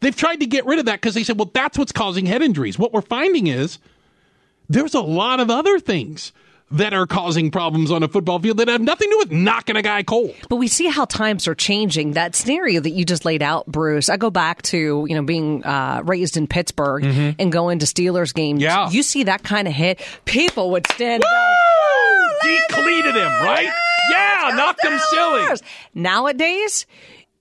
They've 0.00 0.14
tried 0.14 0.40
to 0.40 0.46
get 0.46 0.66
rid 0.66 0.78
of 0.78 0.86
that 0.86 1.00
because 1.00 1.14
they 1.14 1.24
said, 1.24 1.38
well, 1.38 1.50
that's 1.52 1.78
what's 1.78 1.92
causing 1.92 2.26
head 2.26 2.42
injuries. 2.42 2.78
What 2.78 2.92
we're 2.92 3.00
finding 3.00 3.46
is 3.46 3.78
there's 4.68 4.94
a 4.94 5.00
lot 5.00 5.40
of 5.40 5.50
other 5.50 5.78
things 5.78 6.32
that 6.72 6.92
are 6.94 7.06
causing 7.06 7.50
problems 7.50 7.90
on 7.90 8.02
a 8.02 8.08
football 8.08 8.38
field 8.38 8.56
that 8.58 8.68
have 8.68 8.80
nothing 8.80 9.08
to 9.08 9.12
do 9.14 9.18
with 9.18 9.32
knocking 9.32 9.76
a 9.76 9.82
guy 9.82 10.02
cold. 10.02 10.34
But 10.48 10.56
we 10.56 10.68
see 10.68 10.88
how 10.88 11.04
times 11.04 11.46
are 11.46 11.54
changing. 11.54 12.12
That 12.12 12.34
scenario 12.34 12.80
that 12.80 12.90
you 12.90 13.04
just 13.04 13.24
laid 13.24 13.42
out, 13.42 13.66
Bruce, 13.66 14.08
I 14.08 14.16
go 14.16 14.30
back 14.30 14.62
to, 14.62 15.06
you 15.08 15.14
know, 15.14 15.22
being 15.22 15.64
uh, 15.64 16.02
raised 16.04 16.36
in 16.36 16.46
Pittsburgh 16.46 17.04
and 17.38 17.52
going 17.52 17.78
to 17.80 17.86
Steelers 17.86 18.32
games. 18.34 18.62
Yeah. 18.62 18.90
You 18.90 19.02
see 19.02 19.24
that 19.24 19.42
kind 19.42 19.68
of 19.68 19.74
hit, 19.74 20.00
people 20.24 20.70
would 20.72 20.86
stand 20.88 21.22
up. 21.22 21.54
Decleated 22.42 23.14
him, 23.14 23.32
right? 23.42 23.68
Yeah, 24.10 24.50
knocked 24.54 24.84
him 24.84 24.98
silly. 25.10 25.56
Nowadays, 25.94 26.86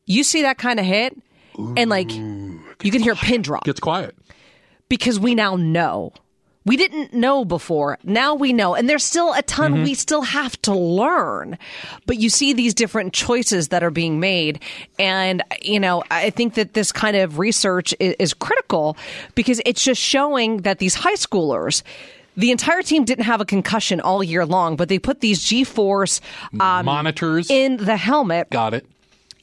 you 0.05 0.23
see 0.23 0.43
that 0.43 0.57
kind 0.57 0.79
of 0.79 0.85
hit, 0.85 1.17
and 1.57 1.89
like, 1.89 2.11
you 2.11 2.91
can 2.91 3.01
hear 3.01 3.13
a 3.13 3.15
pin 3.15 3.41
drop 3.41 3.63
Gets 3.63 3.79
quiet. 3.79 4.15
because 4.89 5.19
we 5.19 5.33
now 5.35 5.55
know. 5.55 6.13
We 6.63 6.77
didn't 6.77 7.13
know 7.13 7.43
before. 7.43 7.97
Now 8.03 8.35
we 8.35 8.53
know. 8.53 8.75
And 8.75 8.87
there's 8.87 9.03
still 9.03 9.33
a 9.33 9.41
ton 9.41 9.73
Mm-hmm. 9.73 9.83
we 9.83 9.93
still 9.95 10.21
have 10.21 10.61
to 10.63 10.75
learn. 10.75 11.57
But 12.05 12.17
you 12.17 12.29
see 12.29 12.53
these 12.53 12.73
different 12.75 13.13
choices 13.13 13.69
that 13.69 13.83
are 13.83 13.89
being 13.89 14.19
made. 14.19 14.61
And, 14.99 15.41
you 15.61 15.79
know, 15.79 16.03
I 16.11 16.29
think 16.29 16.53
that 16.55 16.73
this 16.73 16.91
kind 16.91 17.15
of 17.17 17.39
research 17.39 17.95
is, 17.99 18.15
is 18.19 18.33
critical 18.35 18.95
because 19.33 19.61
it's 19.65 19.83
just 19.83 19.99
showing 20.01 20.57
that 20.57 20.77
these 20.79 20.93
high 20.93 21.15
schoolers, 21.15 21.81
the 22.37 22.51
entire 22.51 22.81
team 22.83 23.05
didn't 23.05 23.25
have 23.25 23.41
a 23.41 23.45
concussion 23.45 23.99
all 23.99 24.23
year 24.23 24.45
long, 24.45 24.75
but 24.75 24.87
they 24.87 24.99
put 24.99 25.19
these 25.19 25.43
G 25.43 25.63
force 25.63 26.21
um, 26.59 26.85
Monitors. 26.85 27.49
in 27.49 27.77
the 27.77 27.97
helmet. 27.97 28.49
Got 28.51 28.73
it. 28.75 28.85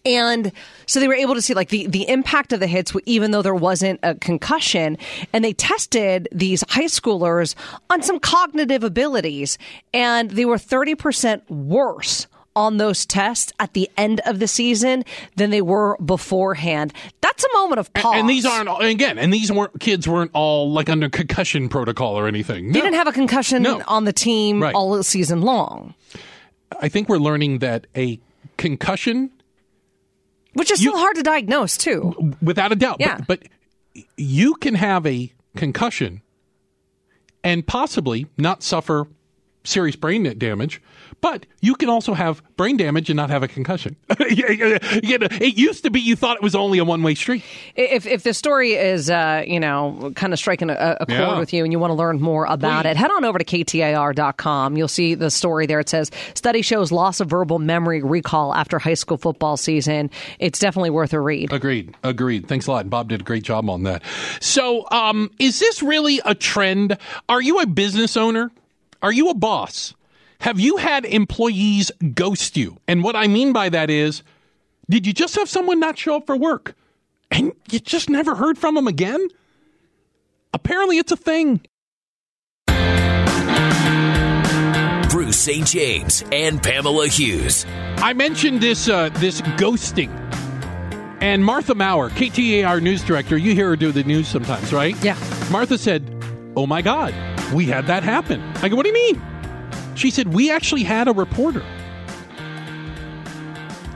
And 0.05 0.53
so 0.87 1.01
they 1.01 1.09
were 1.09 1.15
able 1.15 1.35
to 1.35 1.43
see 1.43 1.55
like 1.55 1.69
the, 1.69 1.87
the 1.87 2.09
impact 2.09 2.53
of 2.53 2.61
the 2.61 2.67
hits, 2.67 2.93
even 3.07 3.31
though 3.31 3.43
there 3.43 3.55
wasn't 3.55 4.01
a 4.03 4.15
concussion. 4.15 4.97
And 5.33 5.45
they 5.45 5.53
tested 5.53 6.29
these 6.33 6.65
high 6.69 6.85
schoolers 6.85 7.55
on 7.91 8.03
some 8.03 8.19
cognitive 8.21 8.85
abilities, 8.85 9.59
and 9.93 10.31
they 10.31 10.45
were 10.45 10.57
30% 10.57 11.43
worse 11.51 12.27
on 12.57 12.79
those 12.79 13.07
tests 13.07 13.53
at 13.61 13.73
the 13.75 13.89
end 13.97 14.21
of 14.27 14.41
the 14.41 14.49
season 14.49 15.05
than 15.37 15.51
they 15.51 15.63
were 15.63 15.97
beforehand. 15.99 16.93
That's 17.21 17.45
a 17.45 17.49
moment 17.55 17.79
of 17.79 17.93
pause. 17.95 18.17
And 18.17 18.29
these 18.29 18.45
aren't 18.45 18.69
all- 18.69 18.81
again, 18.81 19.17
and 19.17 19.33
these 19.33 19.53
weren't 19.53 19.79
kids 19.79 20.09
weren't 20.09 20.33
all 20.35 20.73
like 20.73 20.89
under 20.89 21.09
concussion 21.09 21.69
protocol 21.69 22.19
or 22.19 22.27
anything. 22.27 22.73
They 22.73 22.81
didn't 22.81 22.95
have 22.97 23.07
a 23.07 23.13
concussion 23.13 23.63
No. 23.63 23.81
on 23.87 24.07
the 24.07 24.13
team 24.13 24.61
Right. 24.61 24.75
all 24.75 25.01
season 25.05 25.43
long, 25.43 25.95
I 26.81 26.89
think 26.89 27.09
we're 27.09 27.19
learning 27.19 27.61
that 27.61 27.87
a 27.97 28.19
concussion, 28.57 29.31
which 30.59 30.71
is 30.71 30.83
You- 30.83 30.91
still 30.91 31.01
hard 31.01 31.17
to 31.17 31.23
diagnose, 31.23 31.77
too. 31.77 32.35
without 32.43 32.73
a 32.73 32.77
doubt, 32.77 32.97
Yeah. 33.01 33.19
but, 33.27 33.41
but 33.95 34.05
you 34.17 34.55
can 34.57 34.75
have 34.75 35.07
a 35.07 35.33
concussion 35.57 36.21
and 37.45 37.67
possibly 37.67 38.27
not 38.37 38.63
suffer 38.63 39.07
serious 39.69 39.97
brain 39.97 40.37
damage, 40.39 40.81
but 41.21 41.47
you 41.61 41.75
can 41.75 41.89
also 41.89 42.15
have 42.15 42.43
brain 42.57 42.77
damage 42.77 43.11
and 43.11 43.17
not 43.17 43.31
have 43.31 43.43
a 43.43 43.49
concussion. 43.49 43.97
It 44.21 45.57
used 45.57 45.83
to 45.85 45.91
be 45.91 46.01
you 46.01 46.17
thought 46.17 46.37
it 46.37 46.43
was 46.43 46.55
only 46.55 46.79
a 46.79 46.85
one 46.85 47.03
way 47.03 47.15
street. 47.15 47.43
If 47.75 48.07
if 48.07 48.23
the 48.23 48.35
story 48.35 48.73
is 48.75 49.11
uh, 49.11 49.45
you 49.47 49.61
know 49.61 50.13
kind 50.15 50.33
of 50.33 50.39
striking 50.39 50.71
a, 50.71 50.97
a 51.01 51.07
chord 51.07 51.11
Yeah. 51.19 51.39
with 51.39 51.53
you 51.53 51.65
and 51.65 51.73
you 51.73 51.79
want 51.79 51.91
to 51.91 51.95
learn 51.95 52.21
more 52.21 52.45
about 52.47 52.85
Please. 52.85 52.91
it, 52.93 52.97
head 52.97 53.11
on 53.11 53.25
over 53.25 53.39
to 53.39 53.45
ktar.com. 53.45 54.77
You'll 54.77 54.89
see 54.89 55.15
the 55.15 55.31
story 55.31 55.67
there. 55.67 55.81
It 55.81 55.89
says 55.89 56.11
study 56.35 56.63
shows 56.63 56.93
loss 56.93 57.21
of 57.21 57.29
verbal 57.29 57.59
memory 57.59 58.03
recall 58.03 58.55
after 58.55 58.79
high 58.79 58.95
school 58.95 59.17
football 59.19 59.57
season. 59.57 60.11
It's 60.39 60.59
definitely 60.59 60.91
worth 60.91 61.13
a 61.13 61.21
read. 61.21 61.53
Agreed. 61.53 61.95
Agreed. 62.03 62.49
Thanks 62.49 62.67
a 62.67 62.73
lot. 62.73 62.89
Bob 62.91 63.09
did 63.09 63.21
a 63.21 63.25
great 63.25 63.43
job 63.43 63.69
on 63.71 63.83
that. 63.85 64.03
So, 64.41 64.87
um, 64.91 65.31
is 65.39 65.59
this 65.59 65.83
really 65.83 66.21
a 66.25 66.35
trend? 66.35 66.97
Are 67.29 67.41
you 67.43 67.61
a 67.61 67.67
business 67.67 68.17
owner? 68.17 68.51
Are 69.03 69.13
you 69.13 69.29
a 69.31 69.35
boss? 69.35 69.95
Have 70.41 70.59
you 70.61 70.77
had 70.77 71.05
employees 71.05 71.91
ghost 72.15 72.57
you? 72.57 72.79
And 72.87 73.03
what 73.03 73.17
I 73.17 73.27
mean 73.27 73.53
by 73.53 73.69
that 73.69 73.91
is, 73.91 74.23
did 74.89 75.07
you 75.07 75.13
just 75.13 75.37
have 75.37 75.49
someone 75.49 75.81
not 75.81 75.99
show 75.99 76.17
up 76.17 76.27
for 76.27 76.37
work 76.37 76.75
and 77.31 77.53
you 77.71 77.81
just 77.81 78.09
never 78.09 78.35
heard 78.35 78.59
from 78.59 78.75
them 78.75 78.87
again? 78.89 79.29
Apparently, 80.55 80.97
it's 80.99 81.13
a 81.13 81.17
thing. 81.17 81.61
Bruce 85.11 85.39
St. 85.39 85.67
James 85.67 86.25
and 86.33 86.63
Pamela 86.63 87.09
Hughes. 87.09 87.67
I 87.99 88.13
mentioned 88.13 88.61
this 88.61 88.89
uh, 88.89 89.09
this 89.11 89.41
ghosting. 89.43 90.11
And 91.21 91.45
Martha 91.45 91.75
Maurer, 91.75 92.11
KTAR 92.11 92.81
news 92.81 93.03
director, 93.03 93.37
you 93.37 93.53
hear 93.53 93.71
her 93.71 93.77
do 93.77 93.91
the 93.91 94.05
news 94.05 94.29
sometimes, 94.29 94.73
right? 94.73 94.95
Yeah. 95.03 95.17
Martha 95.51 95.77
said, 95.77 96.15
Oh 96.57 96.67
my 96.67 96.81
God, 96.81 97.13
we 97.55 97.67
had 97.67 97.87
that 97.87 98.03
happen. 98.03 98.43
I 98.57 98.69
go, 98.69 98.77
What 98.77 98.85
do 98.85 98.89
you 98.89 98.95
mean? 98.95 99.23
She 99.95 100.11
said, 100.11 100.33
We 100.33 100.51
actually 100.51 100.85
had 100.85 101.09
a 101.09 101.13
reporter. 101.13 101.65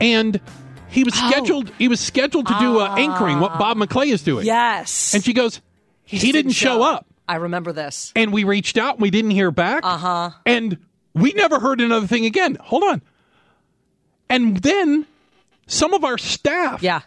And 0.01 0.41
he 0.89 1.05
was 1.05 1.15
Oh. 1.17 1.31
scheduled 1.31 1.71
he 1.79 1.89
was 1.89 2.01
scheduled 2.01 2.47
to 2.49 2.57
do 2.59 2.81
uh, 2.81 2.95
anchoring, 2.97 3.41
what 3.41 3.59
Bob 3.59 3.77
McClay 3.77 4.13
is 4.13 4.23
doing. 4.23 4.47
Yes. 4.47 5.15
And 5.15 5.25
she 5.25 5.33
goes, 5.33 5.61
He, 6.05 6.19
just 6.19 6.33
didn't, 6.33 6.53
show 6.53 6.83
up. 6.83 7.07
I 7.29 7.37
remember 7.37 7.73
this. 7.73 8.13
And 8.17 8.33
we 8.33 8.45
reached 8.45 8.77
out 8.79 8.95
and 8.95 9.03
we 9.03 9.11
didn't 9.11 9.31
hear 9.31 9.51
back. 9.51 9.85
Uh 9.85 9.97
huh. 9.97 10.31
And 10.45 10.79
we 11.15 11.33
never 11.35 11.61
heard 11.61 11.81
another 11.81 12.07
thing 12.07 12.25
again. 12.27 12.57
Hold 12.61 12.83
on. 12.85 13.03
And 14.29 14.57
then 14.59 15.07
some 15.67 15.95
of 15.95 16.05
our 16.05 16.19
staff 16.19 16.83
Yeah. 16.83 17.01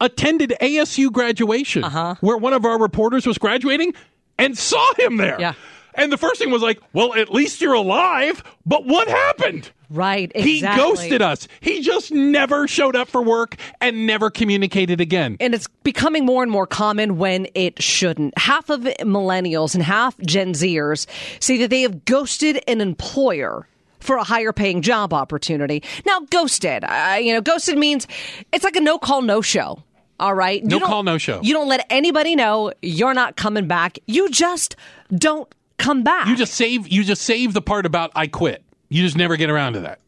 attended 0.00 0.54
ASU 0.60 1.10
graduation 1.12 1.84
Uh-huh. 1.84 2.14
where 2.20 2.36
one 2.38 2.52
of 2.54 2.64
our 2.64 2.78
reporters 2.78 3.26
was 3.26 3.36
graduating 3.36 3.94
and 4.38 4.56
saw 4.56 4.94
him 4.94 5.16
there. 5.18 5.36
Yeah. 5.38 5.52
And 5.98 6.12
the 6.12 6.16
first 6.16 6.40
thing 6.40 6.50
was 6.50 6.62
like, 6.62 6.80
well, 6.92 7.14
at 7.14 7.30
least 7.30 7.60
you're 7.60 7.74
alive. 7.74 8.42
But 8.64 8.86
what 8.86 9.08
happened? 9.08 9.70
Right. 9.90 10.34
He 10.36 10.60
ghosted 10.60 11.22
us. 11.22 11.48
He 11.60 11.80
just 11.80 12.12
never 12.12 12.68
showed 12.68 12.94
up 12.94 13.08
for 13.08 13.22
work 13.22 13.56
and 13.80 14.06
never 14.06 14.30
communicated 14.30 15.00
again. 15.00 15.36
And 15.40 15.54
it's 15.54 15.66
becoming 15.82 16.24
more 16.24 16.42
and 16.42 16.52
more 16.52 16.66
common 16.66 17.18
when 17.18 17.48
it 17.54 17.82
shouldn't. 17.82 18.36
Half 18.38 18.70
of 18.70 18.82
millennials 18.82 19.74
and 19.74 19.82
half 19.82 20.16
Gen 20.20 20.52
Zers 20.52 21.06
say 21.40 21.58
that 21.58 21.70
they 21.70 21.82
have 21.82 22.04
ghosted 22.04 22.62
an 22.68 22.80
employer 22.80 23.66
for 23.98 24.16
a 24.16 24.24
higher 24.24 24.52
paying 24.52 24.82
job 24.82 25.12
opportunity. 25.12 25.82
Now, 26.06 26.20
ghosted, 26.30 26.84
uh, 26.84 27.18
you 27.20 27.32
know, 27.32 27.40
ghosted 27.40 27.76
means 27.76 28.06
it's 28.52 28.64
like 28.64 28.76
a 28.76 28.80
no 28.80 28.98
call, 28.98 29.22
no 29.22 29.40
show. 29.40 29.82
All 30.20 30.34
right. 30.34 30.64
No 30.64 30.80
call, 30.80 31.02
no 31.02 31.16
show. 31.16 31.40
You 31.42 31.54
don't 31.54 31.68
let 31.68 31.86
anybody 31.90 32.34
know 32.34 32.72
you're 32.82 33.14
not 33.14 33.36
coming 33.36 33.68
back. 33.68 33.98
You 34.06 34.28
just 34.30 34.76
don't 35.14 35.52
come 35.78 36.02
back. 36.02 36.26
You 36.26 36.36
just 36.36 36.54
save 36.54 36.88
you 36.88 37.04
just 37.04 37.22
save 37.22 37.54
the 37.54 37.62
part 37.62 37.86
about 37.86 38.10
I 38.14 38.26
quit. 38.26 38.62
You 38.88 39.02
just 39.02 39.16
never 39.16 39.36
get 39.36 39.50
around 39.50 39.74
to 39.74 39.80
that. 39.80 40.00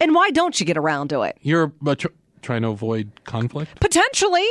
and 0.00 0.14
why 0.14 0.30
don't 0.30 0.58
you 0.60 0.66
get 0.66 0.76
around 0.76 1.08
to 1.08 1.22
it? 1.22 1.36
You're 1.42 1.72
uh, 1.86 1.94
tr- 1.94 2.08
trying 2.42 2.62
to 2.62 2.68
avoid 2.68 3.10
conflict. 3.24 3.80
Potentially. 3.80 4.46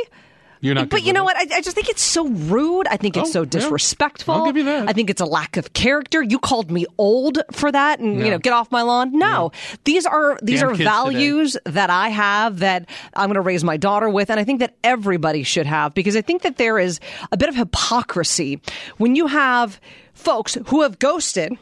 You're 0.60 0.74
not. 0.74 0.88
But 0.88 1.04
you 1.04 1.12
know 1.12 1.22
it? 1.22 1.24
what? 1.24 1.36
I, 1.36 1.56
I 1.56 1.60
just 1.60 1.74
think 1.74 1.88
it's 1.88 2.02
so 2.02 2.26
rude. 2.28 2.86
I 2.88 2.96
think 2.96 3.16
it's 3.16 3.30
Oh, 3.30 3.32
so 3.32 3.40
yeah. 3.42 3.46
disrespectful. 3.50 4.34
I'll 4.34 4.46
give 4.46 4.56
you 4.56 4.64
that. 4.64 4.88
I 4.88 4.92
think 4.92 5.10
it's 5.10 5.20
a 5.20 5.26
lack 5.26 5.56
of 5.56 5.72
character. 5.72 6.22
You 6.22 6.38
called 6.38 6.70
me 6.70 6.86
old 6.98 7.38
for 7.52 7.70
that, 7.70 8.00
and 8.00 8.18
you 8.20 8.30
know, 8.30 8.38
get 8.38 8.52
off 8.52 8.70
my 8.72 8.82
lawn. 8.82 9.16
No, 9.16 9.52
these 9.84 10.06
are 10.06 10.38
these 10.42 10.60
Damn 10.60 10.70
are 10.70 10.74
values 10.74 11.56
that 11.64 11.90
I 11.90 12.08
have 12.08 12.58
that 12.60 12.88
I'm 13.14 13.28
going 13.28 13.34
to 13.34 13.40
raise 13.40 13.62
my 13.64 13.76
daughter 13.76 14.08
with, 14.08 14.30
and 14.30 14.40
I 14.40 14.44
think 14.44 14.60
that 14.60 14.74
everybody 14.82 15.42
should 15.42 15.66
have 15.66 15.94
because 15.94 16.16
I 16.16 16.22
think 16.22 16.42
that 16.42 16.56
there 16.56 16.78
is 16.78 17.00
a 17.32 17.36
bit 17.36 17.48
of 17.48 17.54
hypocrisy 17.56 18.60
when 18.96 19.14
you 19.16 19.26
have 19.28 19.80
folks 20.14 20.56
who 20.66 20.82
have 20.82 20.98
ghosted 20.98 21.52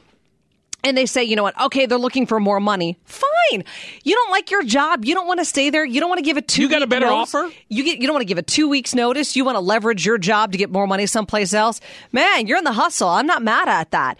and 0.87 0.97
they 0.97 1.07
say, 1.07 1.25
you 1.25 1.37
know 1.37 1.43
what? 1.43 1.61
Okay, 1.61 1.87
they're 1.87 1.99
looking 1.99 2.27
for 2.27 2.41
more 2.41 2.61
money. 2.61 2.99
Fine. 3.05 3.65
You 4.05 4.15
don't 4.15 4.31
like 4.31 4.51
your 4.51 4.63
job. 4.63 5.05
You 5.05 5.15
don't 5.15 5.27
want 5.27 5.41
to 5.41 5.45
stay 5.45 5.71
there. 5.71 5.85
You 5.85 6.01
don't 6.01 6.09
want 6.09 6.19
to 6.19 6.25
give 6.25 6.37
a 6.37 6.43
two. 6.43 6.63
You 6.63 6.69
got 6.69 6.83
a 6.83 6.87
better 6.87 7.07
notice. 7.07 7.35
offer? 7.35 7.53
You 7.69 7.85
get. 7.85 7.99
You 7.99 8.07
don't 8.07 8.15
want 8.15 8.23
to 8.23 8.27
give 8.27 8.39
a 8.39 8.43
two 8.43 8.69
weeks 8.69 8.95
notice. 8.95 9.37
You 9.37 9.45
want 9.45 9.57
to 9.57 9.61
leverage 9.61 10.07
your 10.07 10.19
job 10.19 10.53
to 10.53 10.59
get 10.59 10.71
more 10.71 10.87
money 10.87 11.07
someplace 11.07 11.53
else. 11.53 11.81
Man, 12.13 12.47
you're 12.47 12.59
in 12.59 12.65
the 12.65 12.73
hustle. 12.73 13.09
I'm 13.09 13.27
not 13.27 13.43
mad 13.43 13.69
at 13.69 13.91
that. 13.91 14.19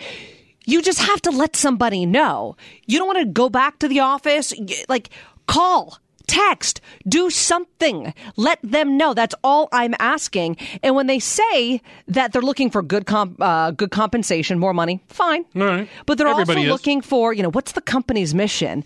You 0.65 0.83
just 0.83 0.99
have 0.99 1.23
to 1.23 1.31
let 1.31 1.55
somebody 1.57 2.07
know. 2.07 2.57
You 2.87 2.99
don't 2.99 3.07
want 3.07 3.21
to 3.21 3.27
go 3.27 3.49
back 3.49 3.79
to 3.81 3.89
the 3.89 4.01
office. 4.01 4.53
Like 4.89 5.11
call. 5.47 5.99
Text, 6.27 6.81
do 7.09 7.31
something. 7.31 8.13
Let 8.37 8.59
them 8.63 8.97
know. 8.97 9.15
That's 9.15 9.35
all 9.45 9.69
I'm 9.73 9.95
asking. 9.99 10.57
And 10.83 10.95
when 10.95 11.07
they 11.07 11.19
say 11.19 11.81
that 12.09 12.33
they're 12.33 12.43
looking 12.43 12.71
for 12.71 12.83
good 12.83 13.07
comp, 13.07 13.41
uh, 13.41 13.71
good 13.71 13.91
compensation, 13.91 14.59
more 14.59 14.75
money, 14.75 15.01
fine. 15.09 15.45
All 15.55 15.63
right. 15.63 15.89
But 16.05 16.19
they're 16.19 16.27
Everybody 16.27 16.61
also 16.61 16.67
is. 16.67 16.73
looking 16.73 17.01
for, 17.01 17.33
you 17.33 17.43
know, 17.43 17.51
what's 17.51 17.73
the 17.73 17.81
company's 17.81 18.35
mission? 18.35 18.85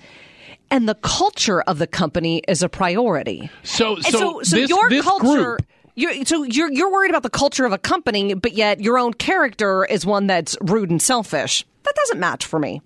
And 0.71 0.89
the 0.89 0.95
culture 0.97 1.63
of 1.63 1.79
the 1.79 1.87
company 1.87 2.43
is 2.47 2.63
a 2.63 2.69
priority. 2.69 3.51
So, 3.63 3.97
so, 3.97 4.11
so, 4.11 4.43
so 4.43 4.57
this, 4.57 4.71
your 4.71 4.89
this 4.89 5.05
culture. 5.05 5.57
group, 5.57 5.67
You're, 5.97 6.25
so 6.25 6.45
you're 6.45 6.71
you're 6.71 6.93
worried 6.93 7.11
about 7.11 7.25
the 7.25 7.31
culture 7.31 7.65
of 7.65 7.73
a 7.73 7.79
company, 7.79 8.35
but 8.35 8.53
yet 8.53 8.81
your 8.81 8.97
own 8.99 9.13
character 9.15 9.85
is 9.85 10.07
one 10.07 10.29
that's 10.29 10.57
rude 10.61 10.91
and 10.91 11.03
selfish. 11.03 11.65
That 11.83 11.95
doesn't 11.97 12.21
match 12.21 12.47
for 12.47 12.59
me. 12.61 12.83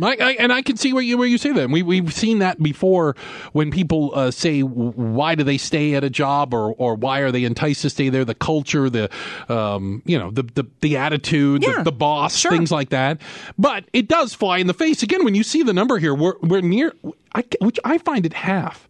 I, 0.00 0.16
I, 0.20 0.36
and 0.38 0.52
I 0.52 0.62
can 0.62 0.76
see 0.76 0.92
where 0.92 1.02
you 1.02 1.18
where 1.18 1.26
you 1.26 1.38
say 1.38 1.52
that. 1.52 1.70
We 1.70 1.82
we've 1.82 2.12
seen 2.14 2.38
that 2.38 2.62
before 2.62 3.16
when 3.52 3.70
people 3.70 4.12
uh, 4.14 4.30
say 4.30 4.60
why 4.62 5.34
do 5.34 5.42
they 5.44 5.58
stay 5.58 5.94
at 5.94 6.04
a 6.04 6.10
job 6.10 6.54
or 6.54 6.72
or 6.74 6.94
why 6.94 7.20
are 7.20 7.32
they 7.32 7.44
enticed 7.44 7.82
to 7.82 7.90
stay 7.90 8.08
there? 8.08 8.24
The 8.24 8.34
culture, 8.34 8.88
the 8.88 9.10
um, 9.48 10.02
you 10.04 10.18
know 10.18 10.30
the 10.30 10.42
the, 10.44 10.64
the 10.80 10.96
attitude, 10.96 11.62
Yeah, 11.64 11.78
the, 11.78 11.84
the 11.84 11.92
boss, 11.92 12.36
sure. 12.36 12.52
things 12.52 12.70
like 12.70 12.90
that. 12.90 13.20
But 13.58 13.84
it 13.92 14.08
does 14.08 14.34
fly 14.34 14.58
in 14.58 14.66
the 14.68 14.74
face 14.74 15.02
again 15.02 15.24
when 15.24 15.34
you 15.34 15.42
see 15.42 15.62
the 15.62 15.72
number 15.72 15.98
here. 15.98 16.14
We're 16.14 16.34
we're 16.42 16.60
near, 16.60 16.92
I, 17.34 17.44
which 17.60 17.80
I 17.84 17.98
find 17.98 18.24
it 18.24 18.34
half, 18.34 18.88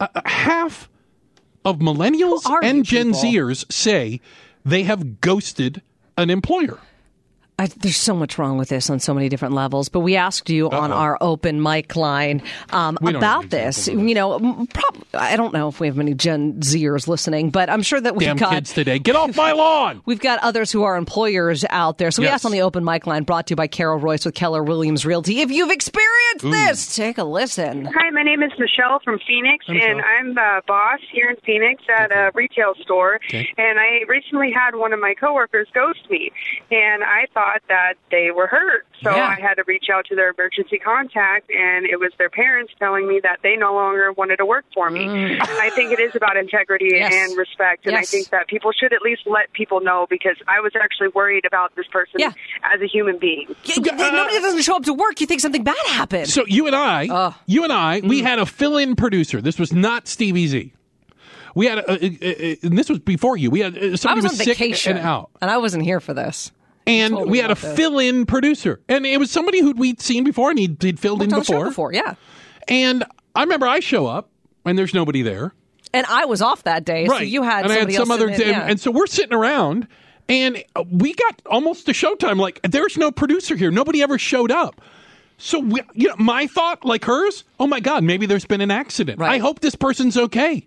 uh, 0.00 0.08
uh, 0.14 0.22
half 0.24 0.88
of 1.64 1.78
millennials 1.78 2.42
and 2.62 2.84
Gen 2.84 3.12
people? 3.12 3.20
Zers 3.20 3.70
say 3.72 4.20
they 4.64 4.82
have 4.82 5.20
ghosted 5.20 5.82
an 6.16 6.28
employer. 6.30 6.78
I, 7.60 7.66
there's 7.66 7.98
so 7.98 8.14
much 8.16 8.38
wrong 8.38 8.56
with 8.56 8.70
this 8.70 8.88
on 8.88 9.00
so 9.00 9.12
many 9.12 9.28
different 9.28 9.52
levels. 9.54 9.90
But 9.90 10.00
we 10.00 10.16
asked 10.16 10.48
you 10.48 10.70
on 10.70 10.90
Uh-oh. 10.92 10.96
our 10.98 11.18
open 11.20 11.62
mic 11.62 11.94
line 11.94 12.42
um, 12.70 12.96
about 13.02 13.42
have 13.42 13.50
this. 13.50 13.86
You 13.86 14.14
know, 14.14 14.38
prob- 14.72 15.04
I 15.12 15.36
don't 15.36 15.52
know 15.52 15.68
if 15.68 15.78
we 15.78 15.86
have 15.86 15.96
many 15.96 16.14
Gen 16.14 16.54
Zers 16.60 17.06
listening, 17.06 17.50
but 17.50 17.68
I'm 17.68 17.82
sure 17.82 18.00
that 18.00 18.16
we've 18.16 18.26
Damn 18.26 18.38
got 18.38 18.52
kids 18.54 18.72
today, 18.72 18.98
get 18.98 19.14
off 19.14 19.36
my 19.36 19.52
lawn! 19.52 20.00
We've 20.06 20.18
got 20.20 20.38
others 20.42 20.72
who 20.72 20.84
are 20.84 20.96
employers 20.96 21.64
out 21.68 21.98
there. 21.98 22.10
So 22.10 22.22
we 22.22 22.26
Yes. 22.26 22.36
asked 22.36 22.46
on 22.46 22.52
the 22.52 22.62
open 22.62 22.82
mic 22.84 23.06
line 23.06 23.24
brought 23.24 23.46
to 23.48 23.52
you 23.52 23.56
by 23.56 23.66
Carol 23.66 24.00
Royse 24.00 24.24
with 24.24 24.34
Keller 24.34 24.62
Williams 24.62 25.04
Realty. 25.04 25.40
If 25.40 25.50
you've 25.50 25.70
experienced 25.70 26.44
this, 26.50 26.96
take 26.96 27.18
a 27.18 27.24
listen. 27.24 27.84
Hi, 27.84 28.10
my 28.10 28.22
name 28.22 28.42
is 28.42 28.52
Michelle 28.58 29.00
from 29.04 29.18
Phoenix, 29.26 29.66
Hi, 29.66 29.74
Michelle. 29.74 29.90
and 29.90 30.00
I'm 30.00 30.34
the 30.34 30.62
boss 30.66 31.00
here 31.12 31.28
in 31.30 31.36
Phoenix 31.44 31.82
at 31.94 32.10
a 32.10 32.30
retail 32.34 32.72
store. 32.82 33.16
Okay. 33.26 33.52
And 33.58 33.78
I 33.78 34.00
recently 34.08 34.50
had 34.50 34.76
one 34.76 34.92
of 34.94 35.00
my 35.00 35.12
coworkers 35.20 35.68
ghost 35.74 36.08
me, 36.08 36.30
and 36.70 37.04
I 37.04 37.26
thought 37.34 37.49
that 37.68 37.94
they 38.10 38.30
were 38.30 38.46
hurt. 38.46 38.86
So 39.02 39.10
Yeah. 39.14 39.26
I 39.36 39.40
had 39.40 39.54
to 39.54 39.64
reach 39.66 39.86
out 39.92 40.04
to 40.06 40.14
their 40.14 40.30
emergency 40.30 40.78
contact, 40.78 41.50
and 41.50 41.86
it 41.86 41.98
was 41.98 42.12
their 42.18 42.28
parents 42.30 42.72
telling 42.78 43.08
me 43.08 43.20
that 43.22 43.38
they 43.42 43.56
no 43.56 43.74
longer 43.74 44.12
wanted 44.12 44.36
to 44.36 44.46
work 44.46 44.64
for 44.74 44.90
me. 44.90 45.06
I 45.40 45.70
think 45.74 45.90
it 45.92 46.00
is 46.00 46.14
about 46.14 46.36
integrity 46.36 46.90
Mm. 46.92 46.98
Yes. 47.10 47.12
and 47.30 47.38
respect, 47.38 47.86
and 47.86 47.92
Yes. 47.94 48.02
I 48.02 48.10
think 48.10 48.28
that 48.30 48.46
people 48.48 48.72
should 48.72 48.92
at 48.92 49.02
least 49.02 49.22
let 49.26 49.52
people 49.52 49.80
know 49.80 50.06
because 50.10 50.36
I 50.48 50.60
was 50.60 50.72
actually 50.80 51.08
worried 51.08 51.44
about 51.46 51.74
this 51.76 51.86
person 51.88 52.14
Yeah. 52.18 52.32
as 52.62 52.80
a 52.80 52.86
human 52.86 53.18
being. 53.18 53.46
Y- 53.48 53.74
y- 53.78 54.10
Nobody 54.10 54.40
doesn't 54.40 54.62
show 54.62 54.76
up 54.76 54.84
to 54.84 54.94
work. 54.94 55.20
You 55.20 55.26
think 55.26 55.40
something 55.40 55.64
bad 55.64 55.76
happened. 55.88 56.28
So 56.28 56.44
you 56.46 56.66
and 56.66 56.76
I, 56.76 57.32
you 57.46 57.64
and 57.64 57.72
I, 57.72 58.00
Mm. 58.02 58.08
we 58.08 58.20
had 58.22 58.38
a 58.38 58.46
fill-in 58.46 58.96
producer. 58.96 59.40
This 59.40 59.58
was 59.58 59.72
not 59.72 60.06
Stevie 60.08 60.46
Z. 60.46 60.72
We 61.54 61.66
had, 61.66 61.78
a, 61.78 61.90
a, 61.92 61.94
a, 62.22 62.52
a- 62.52 62.58
and 62.62 62.78
this 62.78 62.88
was 62.88 63.00
before 63.00 63.36
you. 63.36 63.50
We 63.50 63.60
had 63.60 63.76
uh, 63.76 63.80
I 63.80 63.94
somebody 63.96 64.22
was 64.22 64.32
on 64.32 64.36
sick 64.36 64.46
vacation 64.58 64.96
and 64.96 65.04
out, 65.06 65.30
and 65.40 65.50
I 65.50 65.58
wasn't 65.58 65.82
here 65.82 65.98
for 65.98 66.14
this. 66.14 66.52
And 66.90 67.30
we 67.30 67.38
had 67.38 67.50
a 67.50 67.56
fill-in 67.56 68.26
producer, 68.26 68.80
and 68.88 69.06
it 69.06 69.18
was 69.18 69.30
somebody 69.30 69.60
who 69.60 69.72
we'd 69.72 70.00
seen 70.00 70.24
before, 70.24 70.50
and 70.50 70.58
he'd, 70.58 70.82
he'd 70.82 70.98
filled 70.98 71.22
in 71.22 71.30
Worked 71.30 71.46
show 71.46 71.52
before. 71.54 71.68
before, 71.68 71.92
yeah. 71.92 72.14
And 72.68 73.04
I 73.34 73.42
remember 73.42 73.66
I 73.66 73.80
show 73.80 74.06
up, 74.06 74.30
and 74.64 74.78
there's 74.78 74.94
nobody 74.94 75.22
there. 75.22 75.54
And 75.92 76.06
I 76.06 76.26
was 76.26 76.40
off 76.42 76.64
that 76.64 76.84
day, 76.84 77.06
so 77.06 77.18
you 77.18 77.42
had 77.42 77.64
and 77.64 77.72
I 77.72 77.78
had 77.80 77.92
some 77.92 78.10
else 78.10 78.20
other, 78.20 78.28
in, 78.28 78.34
and, 78.34 78.42
yeah. 78.42 78.66
and 78.66 78.80
so 78.80 78.90
we're 78.90 79.06
sitting 79.06 79.34
around, 79.34 79.88
and 80.28 80.62
we 80.88 81.14
got 81.14 81.42
almost 81.46 81.86
to 81.86 81.92
showtime. 81.92 82.38
Like 82.38 82.60
there's 82.62 82.96
no 82.96 83.10
producer 83.10 83.56
here. 83.56 83.70
Nobody 83.72 84.02
ever 84.02 84.16
showed 84.16 84.52
up. 84.52 84.80
So 85.38 85.58
we, 85.58 85.80
you 85.94 86.08
know, 86.08 86.16
my 86.18 86.46
thought, 86.46 86.84
like 86.84 87.04
hers, 87.04 87.44
oh 87.58 87.66
my 87.66 87.80
god, 87.80 88.04
maybe 88.04 88.26
there's 88.26 88.44
been 88.44 88.60
an 88.60 88.70
accident. 88.70 89.18
Right. 89.18 89.32
I 89.32 89.38
hope 89.38 89.60
this 89.60 89.74
person's 89.74 90.16
okay. 90.16 90.66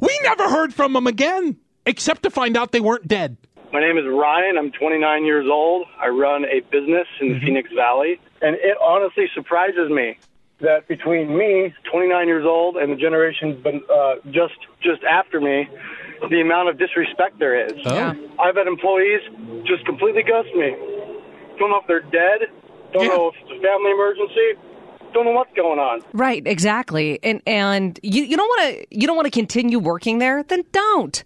We 0.00 0.20
never 0.22 0.48
heard 0.48 0.74
from 0.74 0.92
them 0.92 1.06
again, 1.06 1.56
except 1.86 2.22
to 2.22 2.30
find 2.30 2.56
out 2.56 2.72
they 2.72 2.80
weren't 2.80 3.06
dead. 3.06 3.36
My 3.72 3.80
name 3.80 3.96
is 3.96 4.04
Ryan. 4.06 4.58
I'm 4.58 4.70
29 4.70 5.24
years 5.24 5.46
old. 5.50 5.86
I 5.98 6.08
run 6.08 6.44
a 6.44 6.60
business 6.70 7.06
in 7.20 7.32
the 7.32 7.40
Phoenix 7.40 7.70
Valley. 7.74 8.20
And 8.42 8.56
it 8.56 8.76
honestly 8.82 9.26
surprises 9.34 9.88
me 9.90 10.18
that 10.60 10.86
between 10.88 11.36
me, 11.36 11.72
29 11.90 12.26
years 12.28 12.44
old, 12.46 12.76
and 12.76 12.92
the 12.92 12.96
generation 12.96 13.62
uh, 13.64 14.14
just 14.30 14.54
just 14.82 15.02
after 15.04 15.40
me, 15.40 15.68
the 16.28 16.40
amount 16.40 16.68
of 16.68 16.78
disrespect 16.78 17.38
there 17.38 17.66
is. 17.66 17.72
Oh. 17.86 18.14
I've 18.38 18.56
had 18.56 18.66
employees 18.66 19.20
just 19.64 19.84
completely 19.86 20.22
ghost 20.22 20.54
me. 20.54 20.76
Don't 21.58 21.70
know 21.70 21.78
if 21.80 21.86
they're 21.86 22.00
dead, 22.00 22.48
Don't 22.92 23.04
Yeah. 23.04 23.08
know 23.08 23.28
if 23.28 23.34
it's 23.40 23.50
a 23.50 23.60
family 23.62 23.90
emergency. 23.90 24.54
Don't 25.14 25.24
know 25.24 25.32
what's 25.32 25.52
going 25.54 25.78
on. 25.78 26.00
Right, 26.12 26.42
exactly. 26.46 27.18
And 27.22 27.40
and 27.46 27.98
you, 28.02 28.22
you 28.24 28.36
don't 28.36 28.48
want 28.48 28.76
to 28.76 28.86
you 28.90 29.06
don't 29.06 29.16
want 29.16 29.26
to 29.26 29.30
continue 29.30 29.78
working 29.78 30.18
there, 30.18 30.42
then 30.42 30.64
don't. 30.72 31.24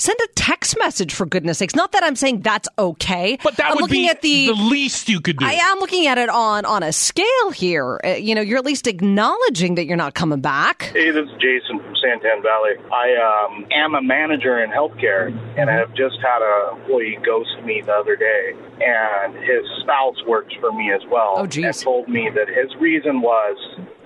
Send 0.00 0.16
a 0.20 0.28
text 0.36 0.78
message 0.78 1.12
for 1.12 1.26
goodness 1.26 1.58
sakes. 1.58 1.74
Not 1.74 1.90
that 1.90 2.04
I'm 2.04 2.14
saying 2.14 2.42
that's 2.42 2.68
okay. 2.78 3.36
But 3.42 3.56
that 3.56 3.72
I'm 3.72 3.74
would 3.74 3.82
looking 3.82 4.04
be 4.04 4.08
at 4.08 4.22
the, 4.22 4.52
least 4.52 5.08
you 5.08 5.20
could 5.20 5.38
do. 5.38 5.44
I 5.44 5.54
am 5.54 5.80
looking 5.80 6.06
at 6.06 6.18
it 6.18 6.28
on 6.28 6.64
on 6.64 6.84
a 6.84 6.92
scale 6.92 7.50
here. 7.52 8.00
Uh, 8.04 8.10
you 8.10 8.36
know, 8.36 8.40
you're 8.40 8.58
at 8.58 8.64
least 8.64 8.86
acknowledging 8.86 9.74
that 9.74 9.86
you're 9.86 9.96
not 9.96 10.14
coming 10.14 10.40
back. 10.40 10.82
Hey, 10.92 11.10
this 11.10 11.26
is 11.26 11.34
Jason 11.40 11.80
from 11.80 11.94
Santan 11.94 12.42
Valley. 12.42 12.78
I 12.92 13.16
um, 13.18 13.66
am 13.72 13.96
a 13.96 14.02
manager 14.02 14.62
in 14.62 14.70
healthcare, 14.70 15.28
and 15.58 15.68
I 15.68 15.74
have 15.74 15.92
just 15.94 16.16
had 16.22 16.42
an 16.42 16.78
employee 16.78 17.18
ghost 17.26 17.50
me 17.64 17.82
the 17.84 17.92
other 17.92 18.14
day, 18.14 18.54
and 18.80 19.34
his 19.34 19.64
spouse 19.80 20.16
works 20.28 20.54
for 20.60 20.70
me 20.70 20.92
as 20.92 21.02
well. 21.10 21.34
Oh, 21.38 21.46
geez. 21.46 21.64
And 21.64 21.74
told 21.74 22.08
me 22.08 22.30
that 22.36 22.46
his 22.46 22.72
reason 22.80 23.20
was 23.20 23.56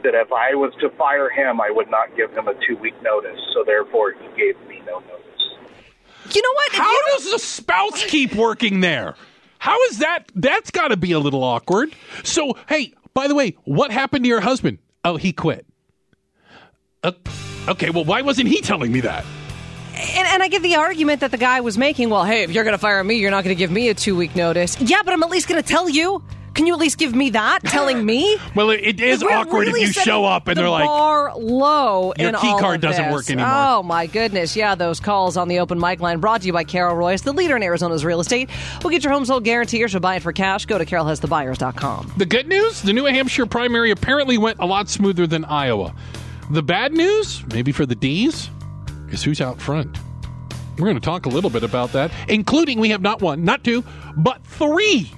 that 0.02 0.14
if 0.14 0.32
I 0.32 0.54
was 0.54 0.72
to 0.80 0.88
fire 0.96 1.28
him, 1.28 1.60
I 1.60 1.70
would 1.70 1.90
not 1.90 2.16
give 2.16 2.32
him 2.32 2.48
a 2.48 2.54
two 2.66 2.76
week 2.80 2.94
notice, 3.02 3.38
so 3.52 3.62
therefore 3.64 4.12
he 4.12 4.26
gave 4.36 4.56
me 4.66 4.80
no 4.86 5.00
notice. 5.00 5.31
You 6.34 6.42
know 6.42 6.52
what? 6.54 6.68
If 6.68 6.78
How 6.78 6.90
you 6.90 7.02
does 7.14 7.32
the 7.32 7.38
spouse 7.38 8.04
keep 8.04 8.34
working 8.34 8.80
there? 8.80 9.14
How 9.58 9.80
is 9.84 9.98
that? 9.98 10.30
That's 10.34 10.70
got 10.70 10.88
to 10.88 10.96
be 10.96 11.12
a 11.12 11.18
little 11.18 11.44
awkward. 11.44 11.94
So, 12.24 12.56
hey, 12.68 12.94
by 13.14 13.28
the 13.28 13.34
way, 13.34 13.56
what 13.64 13.90
happened 13.90 14.24
to 14.24 14.28
your 14.28 14.40
husband? 14.40 14.78
Oh, 15.04 15.16
he 15.16 15.32
quit. 15.32 15.66
Uh, 17.02 17.12
okay, 17.68 17.90
well, 17.90 18.04
why 18.04 18.22
wasn't 18.22 18.48
he 18.48 18.60
telling 18.60 18.92
me 18.92 19.00
that? 19.00 19.24
and, 19.94 20.26
and 20.26 20.42
I 20.42 20.48
get 20.48 20.62
the 20.62 20.76
argument 20.76 21.20
that 21.20 21.30
the 21.30 21.38
guy 21.38 21.60
was 21.60 21.78
making. 21.78 22.10
Well, 22.10 22.24
hey, 22.24 22.42
if 22.42 22.50
you're 22.50 22.64
going 22.64 22.74
to 22.74 22.78
fire 22.78 23.02
me, 23.02 23.16
you're 23.16 23.30
not 23.30 23.44
going 23.44 23.54
to 23.54 23.58
give 23.58 23.70
me 23.70 23.88
a 23.88 23.94
two 23.94 24.16
week 24.16 24.34
notice. 24.34 24.80
Yeah, 24.80 25.02
but 25.04 25.12
I'm 25.12 25.22
at 25.22 25.30
least 25.30 25.48
going 25.48 25.62
to 25.62 25.68
tell 25.68 25.88
you. 25.88 26.22
Can 26.54 26.66
you 26.66 26.74
at 26.74 26.78
least 26.78 26.98
give 26.98 27.14
me 27.14 27.30
that? 27.30 27.60
Telling 27.64 28.04
me? 28.04 28.38
Well, 28.54 28.70
it, 28.70 28.80
it 28.82 29.00
is 29.00 29.22
awkward 29.22 29.68
really 29.68 29.82
if 29.82 29.96
you 29.96 30.02
show 30.02 30.24
up 30.26 30.46
and 30.46 30.56
the 30.56 30.62
they're 30.62 30.70
like, 30.70 30.84
bar 30.84 31.34
low. 31.36 32.12
Your 32.18 32.32
key 32.32 32.54
card 32.58 32.82
doesn't 32.82 33.10
work 33.10 33.30
anymore. 33.30 33.50
Oh 33.50 33.82
my 33.82 34.06
goodness! 34.06 34.54
Yeah, 34.54 34.74
those 34.74 35.00
calls 35.00 35.38
on 35.38 35.48
the 35.48 35.58
open 35.60 35.80
mic 35.80 36.00
line 36.00 36.20
brought 36.20 36.42
to 36.42 36.46
you 36.46 36.52
by 36.52 36.64
Carol 36.64 36.94
Royse, 36.94 37.22
the 37.22 37.32
leader 37.32 37.56
in 37.56 37.62
Arizona's 37.62 38.04
real 38.04 38.20
estate. 38.20 38.50
We'll 38.82 38.90
get 38.90 39.04
your 39.04 39.12
home 39.12 39.24
sold 39.24 39.44
guarantee 39.44 39.82
or 39.82 39.88
should 39.88 40.02
buy 40.02 40.16
it 40.16 40.22
for 40.22 40.32
cash. 40.32 40.66
Go 40.66 40.76
to 40.76 40.84
carolhasthebuyers.com. 40.84 42.12
The 42.18 42.26
good 42.26 42.46
news 42.46 42.82
the 42.82 42.92
New 42.92 43.06
Hampshire 43.06 43.46
primary 43.46 43.90
apparently 43.90 44.36
went 44.36 44.58
a 44.58 44.66
lot 44.66 44.90
smoother 44.90 45.26
than 45.26 45.44
Iowa. 45.46 45.94
The 46.50 46.62
bad 46.62 46.92
news, 46.92 47.42
maybe 47.52 47.72
for 47.72 47.86
the 47.86 47.94
D's, 47.94 48.50
is 49.08 49.22
who's 49.22 49.40
out 49.40 49.60
front. 49.60 49.98
We're 50.78 50.86
going 50.86 50.96
to 50.96 51.00
talk 51.00 51.26
a 51.26 51.30
little 51.30 51.50
bit 51.50 51.62
about 51.62 51.92
that, 51.92 52.12
including 52.28 52.80
we 52.80 52.90
have 52.90 53.00
not 53.00 53.22
one, 53.22 53.44
not 53.44 53.64
two, 53.64 53.84
but 54.16 54.44
three 54.44 55.10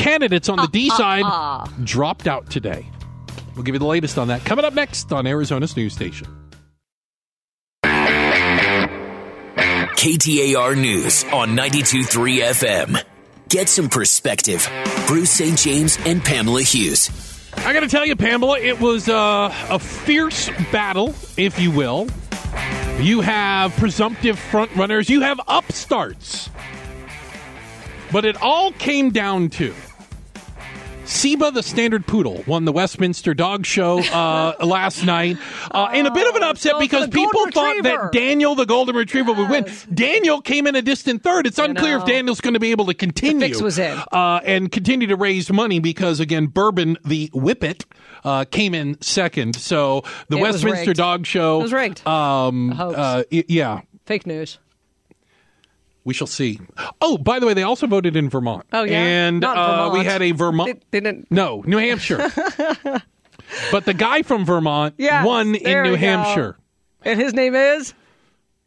candidates 0.00 0.48
on 0.48 0.56
the 0.56 0.68
D 0.68 0.88
uh, 0.90 0.94
uh, 0.94 0.96
side 0.96 1.22
uh. 1.24 1.66
dropped 1.84 2.26
out 2.26 2.50
today. 2.50 2.86
We'll 3.54 3.64
give 3.64 3.74
you 3.74 3.78
the 3.78 3.86
latest 3.86 4.16
on 4.18 4.28
that 4.28 4.44
coming 4.44 4.64
up 4.64 4.72
next 4.74 5.12
on 5.12 5.26
Arizona's 5.26 5.76
news 5.76 5.92
station. 5.92 6.26
KTAR 10.00 10.80
News 10.80 11.24
on 11.24 11.50
92.3 11.50 12.40
FM. 12.40 13.04
Get 13.50 13.68
some 13.68 13.90
perspective. 13.90 14.66
Bruce 15.06 15.30
St. 15.30 15.58
James 15.58 15.98
and 16.06 16.24
Pamela 16.24 16.62
Hughes. 16.62 17.10
I 17.56 17.74
got 17.74 17.80
to 17.80 17.88
tell 17.88 18.06
you, 18.06 18.16
Pamela, 18.16 18.58
it 18.58 18.80
was 18.80 19.10
uh, 19.10 19.52
a 19.68 19.78
fierce 19.78 20.48
battle, 20.72 21.14
if 21.36 21.60
you 21.60 21.70
will. 21.70 22.08
You 23.00 23.20
have 23.20 23.76
presumptive 23.76 24.38
front 24.38 24.74
runners, 24.74 25.10
you 25.10 25.20
have 25.20 25.38
upstarts. 25.46 26.48
But 28.10 28.24
it 28.24 28.40
all 28.40 28.72
came 28.72 29.10
down 29.10 29.50
to 29.50 29.74
Siba 31.10 31.52
the 31.52 31.62
Standard 31.62 32.06
Poodle 32.06 32.44
won 32.46 32.64
the 32.64 32.72
Westminster 32.72 33.34
Dog 33.34 33.66
Show 33.66 33.98
uh, 33.98 34.54
last 34.64 35.04
night 35.04 35.38
uh, 35.72 35.90
in 35.92 36.06
a 36.06 36.10
bit 36.12 36.28
of 36.28 36.36
an 36.36 36.44
upset 36.44 36.72
so 36.72 36.78
because 36.78 37.06
the 37.06 37.10
people 37.10 37.50
thought 37.50 37.82
that 37.82 38.12
Daniel 38.12 38.54
the 38.54 38.64
Golden 38.64 38.94
Retriever 38.94 39.32
would 39.32 39.50
win. 39.50 39.66
Daniel 39.92 40.40
came 40.40 40.68
in 40.68 40.76
a 40.76 40.82
distant 40.82 41.24
third. 41.24 41.48
It's 41.48 41.58
unclear 41.58 41.98
if. 41.98 42.04
Daniel's 42.04 42.40
going 42.40 42.54
to 42.54 42.60
be 42.60 42.70
able 42.70 42.86
to 42.86 42.94
continue 42.94 43.40
fix 43.48 43.60
was 43.60 43.80
in. 43.80 43.98
uh, 44.12 44.40
and 44.44 44.70
continue 44.70 45.08
to 45.08 45.16
raise 45.16 45.52
money 45.52 45.80
because 45.80 46.20
again, 46.20 46.46
Bourbon 46.46 46.96
the 47.04 47.28
Whippet 47.34 47.86
uh, 48.22 48.44
came 48.44 48.72
in 48.72 49.00
second. 49.02 49.56
So 49.56 50.04
the 50.28 50.36
It 50.38 50.42
Westminster. 50.42 50.94
Dog 50.94 51.26
Show 51.26 51.58
It 51.58 51.62
was 51.64 51.72
rigged. 51.72 52.06
Um, 52.06 52.72
uh, 52.78 53.24
yeah, 53.30 53.80
Fake 54.06 54.26
news. 54.28 54.58
We 56.04 56.14
shall 56.14 56.26
see. 56.26 56.58
Oh, 57.00 57.18
by 57.18 57.38
the 57.38 57.46
way, 57.46 57.54
they 57.54 57.62
also 57.62 57.86
voted 57.86 58.16
in 58.16 58.28
Vermont. 58.30 58.66
Oh, 58.72 58.84
yeah? 58.84 59.02
and 59.02 59.40
Not 59.40 59.56
uh, 59.56 59.92
we 59.92 60.04
had 60.04 60.22
a 60.22 60.32
Vermont. 60.32 60.82
Didn't- 60.90 61.30
No, 61.30 61.62
New 61.66 61.78
Hampshire. 61.78 62.18
but 63.72 63.84
the 63.84 63.94
guy 63.94 64.22
from 64.22 64.44
Vermont 64.44 64.94
Yes, 64.98 65.24
won 65.26 65.54
in 65.54 65.62
there 65.62 65.84
New 65.84 65.90
we 65.92 65.96
go. 65.96 66.00
Hampshire. 66.00 66.56
And 67.04 67.20
his 67.20 67.32
name 67.34 67.54
is? 67.54 67.94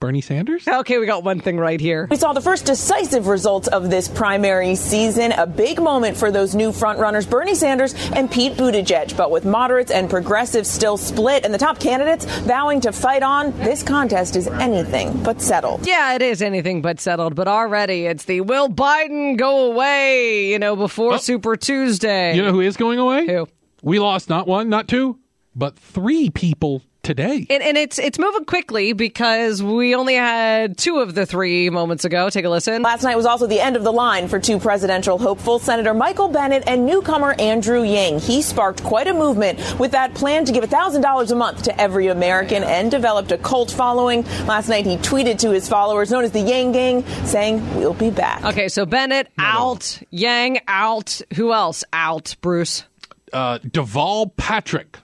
Bernie 0.03 0.19
Sanders. 0.19 0.67
Okay, 0.67 0.97
we 0.97 1.05
got 1.05 1.23
one 1.23 1.39
thing 1.39 1.57
right 1.57 1.79
here. 1.79 2.09
We 2.11 2.17
saw 2.17 2.33
the 2.33 2.41
first 2.41 2.65
decisive 2.65 3.27
results 3.27 3.69
of 3.69 3.89
this 3.89 4.09
primary 4.09 4.75
season, 4.75 5.31
a 5.31 5.47
big 5.47 5.81
moment 5.81 6.17
for 6.17 6.29
those 6.29 6.53
new 6.53 6.73
frontrunners, 6.73 7.29
Bernie 7.29 7.55
Sanders 7.55 7.93
and 8.11 8.29
Pete 8.29 8.55
Buttigieg. 8.55 9.15
But 9.15 9.31
with 9.31 9.45
moderates 9.45 9.91
and 9.91 10.09
progressives 10.09 10.69
still 10.69 10.97
split 10.97 11.45
and 11.45 11.53
the 11.53 11.57
top 11.57 11.79
candidates 11.79 12.25
vowing 12.41 12.81
to 12.81 12.91
fight 12.91 13.23
on, 13.23 13.57
this 13.59 13.81
contest 13.81 14.35
is 14.35 14.47
anything 14.47 15.23
but 15.23 15.39
settled. 15.41 15.87
Yeah, 15.87 16.15
it 16.15 16.21
is 16.21 16.41
anything 16.41 16.81
but 16.81 16.99
settled, 16.99 17.33
but 17.35 17.47
already 17.47 18.05
it's 18.05 18.25
the 18.25 18.41
will 18.41 18.67
Biden 18.67 19.37
go 19.37 19.71
away, 19.71 20.47
you 20.51 20.59
know, 20.59 20.75
before 20.75 21.13
Oh. 21.13 21.17
Super 21.17 21.55
Tuesday. 21.55 22.35
You 22.35 22.41
know 22.41 22.51
who 22.51 22.59
is 22.59 22.75
going 22.75 22.99
away? 22.99 23.25
Who? 23.27 23.47
We 23.81 23.99
lost 23.99 24.27
not 24.27 24.47
one, 24.47 24.67
not 24.67 24.89
two, 24.89 25.17
but 25.55 25.79
three 25.79 26.29
people 26.29 26.81
today. 27.03 27.45
And, 27.49 27.61
and 27.61 27.77
it's 27.77 27.99
it's 27.99 28.17
moving 28.17 28.45
quickly 28.45 28.93
because 28.93 29.61
we 29.61 29.93
only 29.93 30.15
had 30.15 30.77
two 30.77 30.99
of 30.99 31.13
the 31.13 31.25
three 31.25 31.69
moments 31.69 32.05
ago. 32.05 32.29
Take 32.29 32.45
a 32.45 32.49
listen. 32.49 32.81
Last 32.81 33.03
night 33.03 33.15
was 33.15 33.25
also 33.25 33.45
the 33.45 33.59
end 33.59 33.75
of 33.75 33.83
the 33.83 33.91
line 33.91 34.27
for 34.27 34.39
two 34.39 34.57
presidential 34.57 35.17
hopefuls, 35.17 35.63
Senator 35.63 35.93
Michael 35.93 36.29
Bennet 36.29 36.63
and 36.65 36.85
newcomer 36.85 37.33
Andrew 37.39 37.83
Yang. 37.83 38.19
He 38.21 38.41
sparked 38.41 38.83
quite 38.83 39.07
a 39.07 39.13
movement 39.13 39.59
with 39.79 39.91
that 39.91 40.13
plan 40.15 40.45
to 40.45 40.51
give 40.51 40.63
$1,000 40.63 41.31
a 41.31 41.35
month 41.35 41.63
to 41.63 41.79
every 41.79 42.07
American 42.07 42.63
and 42.63 42.89
developed 42.89 43.31
a 43.31 43.37
cult 43.37 43.69
following. 43.69 44.23
Last 44.45 44.69
night 44.69 44.85
he 44.85 44.95
tweeted 44.97 45.39
to 45.39 45.51
his 45.51 45.67
followers, 45.67 46.09
known 46.09 46.23
as 46.23 46.31
the 46.31 46.39
Yang 46.41 46.71
Gang, 46.71 47.05
saying, 47.25 47.75
We'll 47.77 47.93
be 47.93 48.09
back. 48.11 48.43
Okay, 48.45 48.69
so 48.69 48.85
Bennet 48.85 49.27
out, 49.37 49.99
Yang 50.09 50.61
out. 50.67 51.21
Who 51.35 51.51
else 51.51 51.83
out? 51.91 52.35
Bruce. 52.41 52.85
uh, 53.33 53.59
Deval 53.59 54.31
Patrick. 54.37 54.97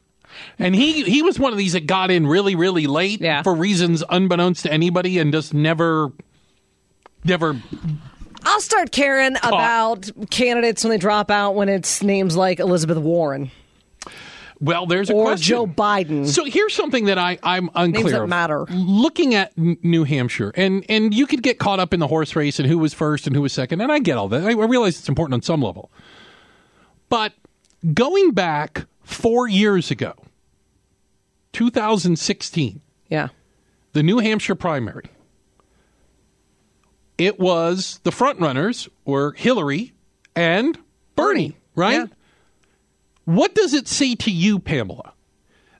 And 0.57 0.75
he, 0.75 1.03
he 1.03 1.21
was 1.21 1.39
one 1.39 1.51
of 1.51 1.57
these 1.57 1.73
that 1.73 1.87
got 1.87 2.11
in 2.11 2.27
really, 2.27 2.55
really 2.55 2.87
late 2.87 3.21
Yeah. 3.21 3.43
for 3.43 3.53
reasons 3.53 4.03
unbeknownst 4.09 4.63
to 4.63 4.71
anybody 4.73 5.17
and 5.19 5.31
just 5.31 5.53
never, 5.53 6.11
never. 7.23 7.61
I'll 8.43 8.61
start 8.61 8.91
caring 8.91 9.35
about 9.43 10.09
candidates 10.29 10.83
when 10.83 10.91
they 10.91 10.97
drop 10.97 11.29
out 11.31 11.55
when 11.55 11.69
it's 11.69 12.01
names 12.03 12.35
like 12.35 12.59
Elizabeth 12.59 12.97
Warren 12.97 13.51
Well, 14.61 14.85
there's 14.85 15.09
a 15.09 15.13
or 15.13 15.25
question. 15.25 15.45
Joe 15.49 15.67
Biden. 15.67 16.25
So 16.27 16.43
here's 16.45 16.73
something 16.73 17.05
that 17.05 17.17
I, 17.17 17.37
I'm 17.43 17.69
unclear 17.75 18.11
that 18.11 18.21
of. 18.23 18.29
matter. 18.29 18.65
Looking 18.69 19.35
at 19.35 19.57
New 19.57 20.03
Hampshire, 20.03 20.51
and, 20.55 20.85
and 20.89 21.13
you 21.13 21.27
could 21.27 21.43
get 21.43 21.59
caught 21.59 21.79
up 21.79 21.93
in 21.93 21.99
the 21.99 22.07
horse 22.07 22.35
race 22.35 22.59
and 22.59 22.67
who 22.67 22.77
was 22.77 22.93
first 22.93 23.27
and 23.27 23.35
who 23.35 23.41
was 23.41 23.53
second, 23.53 23.79
and 23.81 23.91
I 23.91 23.99
get 23.99 24.17
all 24.17 24.27
that. 24.29 24.43
I, 24.43 24.49
I 24.51 24.65
realize 24.65 24.99
it's 24.99 25.07
important 25.09 25.33
on 25.35 25.41
some 25.41 25.61
level. 25.61 25.91
But 27.09 27.33
going 27.93 28.31
back 28.31 28.85
four 29.03 29.47
years 29.47 29.91
ago, 29.91 30.13
2016, 31.53 32.81
yeah. 33.09 33.29
the 33.93 34.03
New 34.03 34.19
Hampshire 34.19 34.55
primary, 34.55 35.05
it 37.17 37.39
was 37.39 37.99
the 38.03 38.11
front 38.11 38.39
runners 38.39 38.87
were 39.05 39.33
Hillary 39.33 39.93
and 40.35 40.77
Bernie, 41.15 41.49
Bernie, 41.49 41.57
right? 41.75 41.93
yeah. 41.93 42.05
What 43.25 43.53
does 43.53 43.73
it 43.73 43.87
say 43.87 44.15
to 44.15 44.31
you, 44.31 44.57
Pamela, 44.57 45.13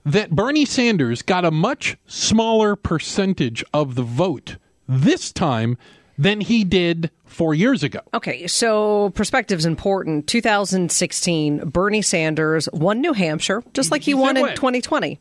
that 0.06 0.32
Bernie 0.32 0.66
Sanders 0.66 1.22
got 1.22 1.46
a 1.46 1.52
much 1.52 1.98
smaller 2.06 2.76
percentage 2.76 3.64
of 3.74 3.96
the 3.96 4.04
vote 4.04 4.58
this 4.88 5.32
time 5.32 5.78
than 6.20 6.42
he 6.42 6.64
did 6.66 7.10
four 7.26 7.56
years 7.56 7.82
ago? 7.82 8.02
Okay, 8.14 8.46
so 8.46 9.10
perspective's 9.16 9.66
important. 9.66 10.28
2016, 10.28 11.70
Bernie 11.70 12.02
Sanders 12.02 12.68
won 12.74 13.02
New 13.02 13.14
Hampshire, 13.14 13.64
just 13.74 13.90
like 13.90 14.02
he 14.04 14.14
won 14.14 14.36
in 14.38 14.44
2020. 14.54 15.18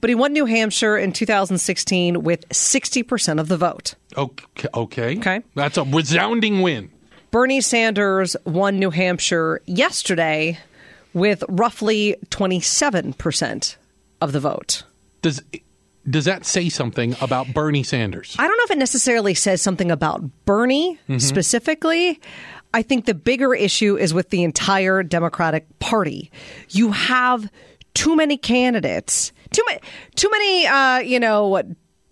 But 0.00 0.10
he 0.10 0.14
won 0.14 0.32
New 0.34 0.44
Hampshire 0.44 0.96
in 0.98 1.12
2016 1.12 2.22
with 2.22 2.48
60% 2.50 3.40
of 3.40 3.48
the 3.48 3.56
vote. 3.56 3.94
Okay, 4.16 4.68
okay, 4.74 5.16
Okay. 5.18 5.40
that's 5.54 5.76
a 5.78 5.84
resounding 5.84 6.60
win. 6.62 6.90
Bernie 7.30 7.60
Sanders 7.62 8.36
won 8.44 8.78
New 8.78 8.90
Hampshire 8.90 9.60
yesterday 9.66 10.58
with 11.14 11.42
roughly 11.48 12.16
27% 12.30 13.76
of 14.20 14.32
the 14.32 14.40
vote. 14.40 14.84
Does 15.22 15.42
does 16.08 16.26
that 16.26 16.44
say 16.44 16.68
something 16.68 17.16
about 17.20 17.52
Bernie 17.54 17.82
Sanders? 17.82 18.36
I 18.38 18.46
don't 18.46 18.56
know 18.56 18.64
if 18.64 18.70
it 18.72 18.78
necessarily 18.78 19.34
says 19.34 19.62
something 19.62 19.90
about 19.90 20.22
Bernie 20.44 20.98
Mm-hmm. 21.08 21.18
specifically. 21.18 22.20
I 22.72 22.82
think 22.82 23.04
the 23.06 23.14
bigger 23.14 23.54
issue 23.54 23.96
is 23.96 24.12
with 24.12 24.30
the 24.30 24.42
entire 24.42 25.02
Democratic 25.02 25.66
Party. 25.78 26.30
You 26.70 26.90
have 26.92 27.48
too 27.94 28.16
many 28.16 28.36
candidates, 28.36 29.32
too 29.52 29.62
many, 29.68 29.80
too 30.16 30.28
many, 30.30 30.66
uh, 30.66 30.98
you 30.98 31.20
know, 31.20 31.46
what, 31.48 31.66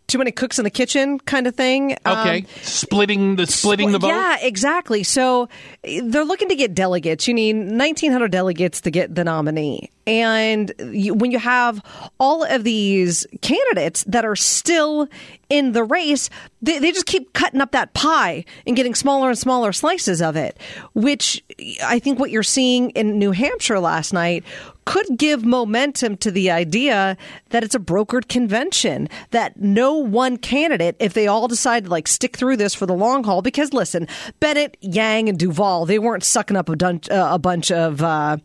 too 0.09 0.19
many 0.19 0.31
cooks 0.33 0.59
in 0.59 0.65
the 0.65 0.71
kitchen 0.71 1.19
kind 1.21 1.47
of 1.47 1.55
thing. 1.55 1.93
Okay, 2.07 2.39
Um, 2.41 2.47
splitting 2.63 3.37
the 3.37 3.47
splitting 3.47 3.93
the 3.93 3.99
vote. 3.99 4.09
yeah, 4.09 4.37
exactly. 4.43 5.03
So 5.05 5.49
they're 5.83 6.25
looking 6.25 6.49
to 6.49 6.55
get 6.55 6.75
delegates. 6.75 7.27
You 7.27 7.35
need 7.35 7.57
1,900 7.57 8.31
delegates 8.31 8.81
to 8.83 8.91
get 8.91 9.15
the 9.15 9.25
nominee. 9.25 9.91
And 10.07 10.73
you, 10.91 11.15
when 11.15 11.31
you 11.31 11.39
have 11.39 11.81
all 12.19 12.43
of 12.45 12.65
these 12.65 13.27
candidates 13.41 14.05
that 14.05 14.25
are 14.25 14.37
still 14.37 15.09
in 15.53 15.73
the 15.73 15.85
race, 15.85 16.31
they, 16.63 16.79
they 16.79 16.93
just 16.93 17.05
keep 17.05 17.35
cutting 17.35 17.61
up 17.61 17.73
that 17.73 17.93
pie 17.93 18.43
and 18.67 18.75
getting 18.75 18.95
smaller 18.95 19.29
and 19.29 19.39
smaller 19.39 19.71
slices 19.71 20.23
of 20.23 20.35
it, 20.35 20.57
which 20.95 21.45
I 21.85 21.99
think 21.99 22.19
what 22.19 22.31
you're 22.31 22.43
seeing 22.43 22.89
in 22.91 23.19
New 23.19 23.33
Hampshire 23.33 23.79
last 23.79 24.15
night 24.15 24.45
could 24.87 25.07
give 25.17 25.45
momentum 25.45 26.17
to 26.17 26.31
the 26.31 26.51
idea 26.51 27.17
that 27.51 27.63
it's 27.63 27.75
a 27.75 27.79
brokered 27.79 28.29
convention, 28.29 29.09
that 29.31 29.61
no 29.61 29.95
one 29.95 30.39
candidate, 30.39 30.97
if 30.99 31.13
they 31.13 31.27
all 31.27 31.47
decide 31.47 31.85
to 31.85 31.91
like 31.91 32.09
stick 32.09 32.37
through 32.37 32.57
this 32.57 32.75
for 32.75 32.87
the 32.87 32.95
long 32.95 33.23
haul, 33.23 33.43
because 33.43 33.73
listen, 33.75 34.09
Bennet, 34.41 34.77
Yang, 34.81 35.29
and 35.29 35.39
Deval, 35.39 35.87
they 35.87 35.99
weren't 35.99 36.25
sucking 36.25 36.57
up 36.57 36.69
a, 36.69 36.75
dun- 36.75 37.01
uh, 37.11 37.29
a 37.33 37.39
bunch 37.39 37.71
of 37.71 38.03
uh, 38.03 38.39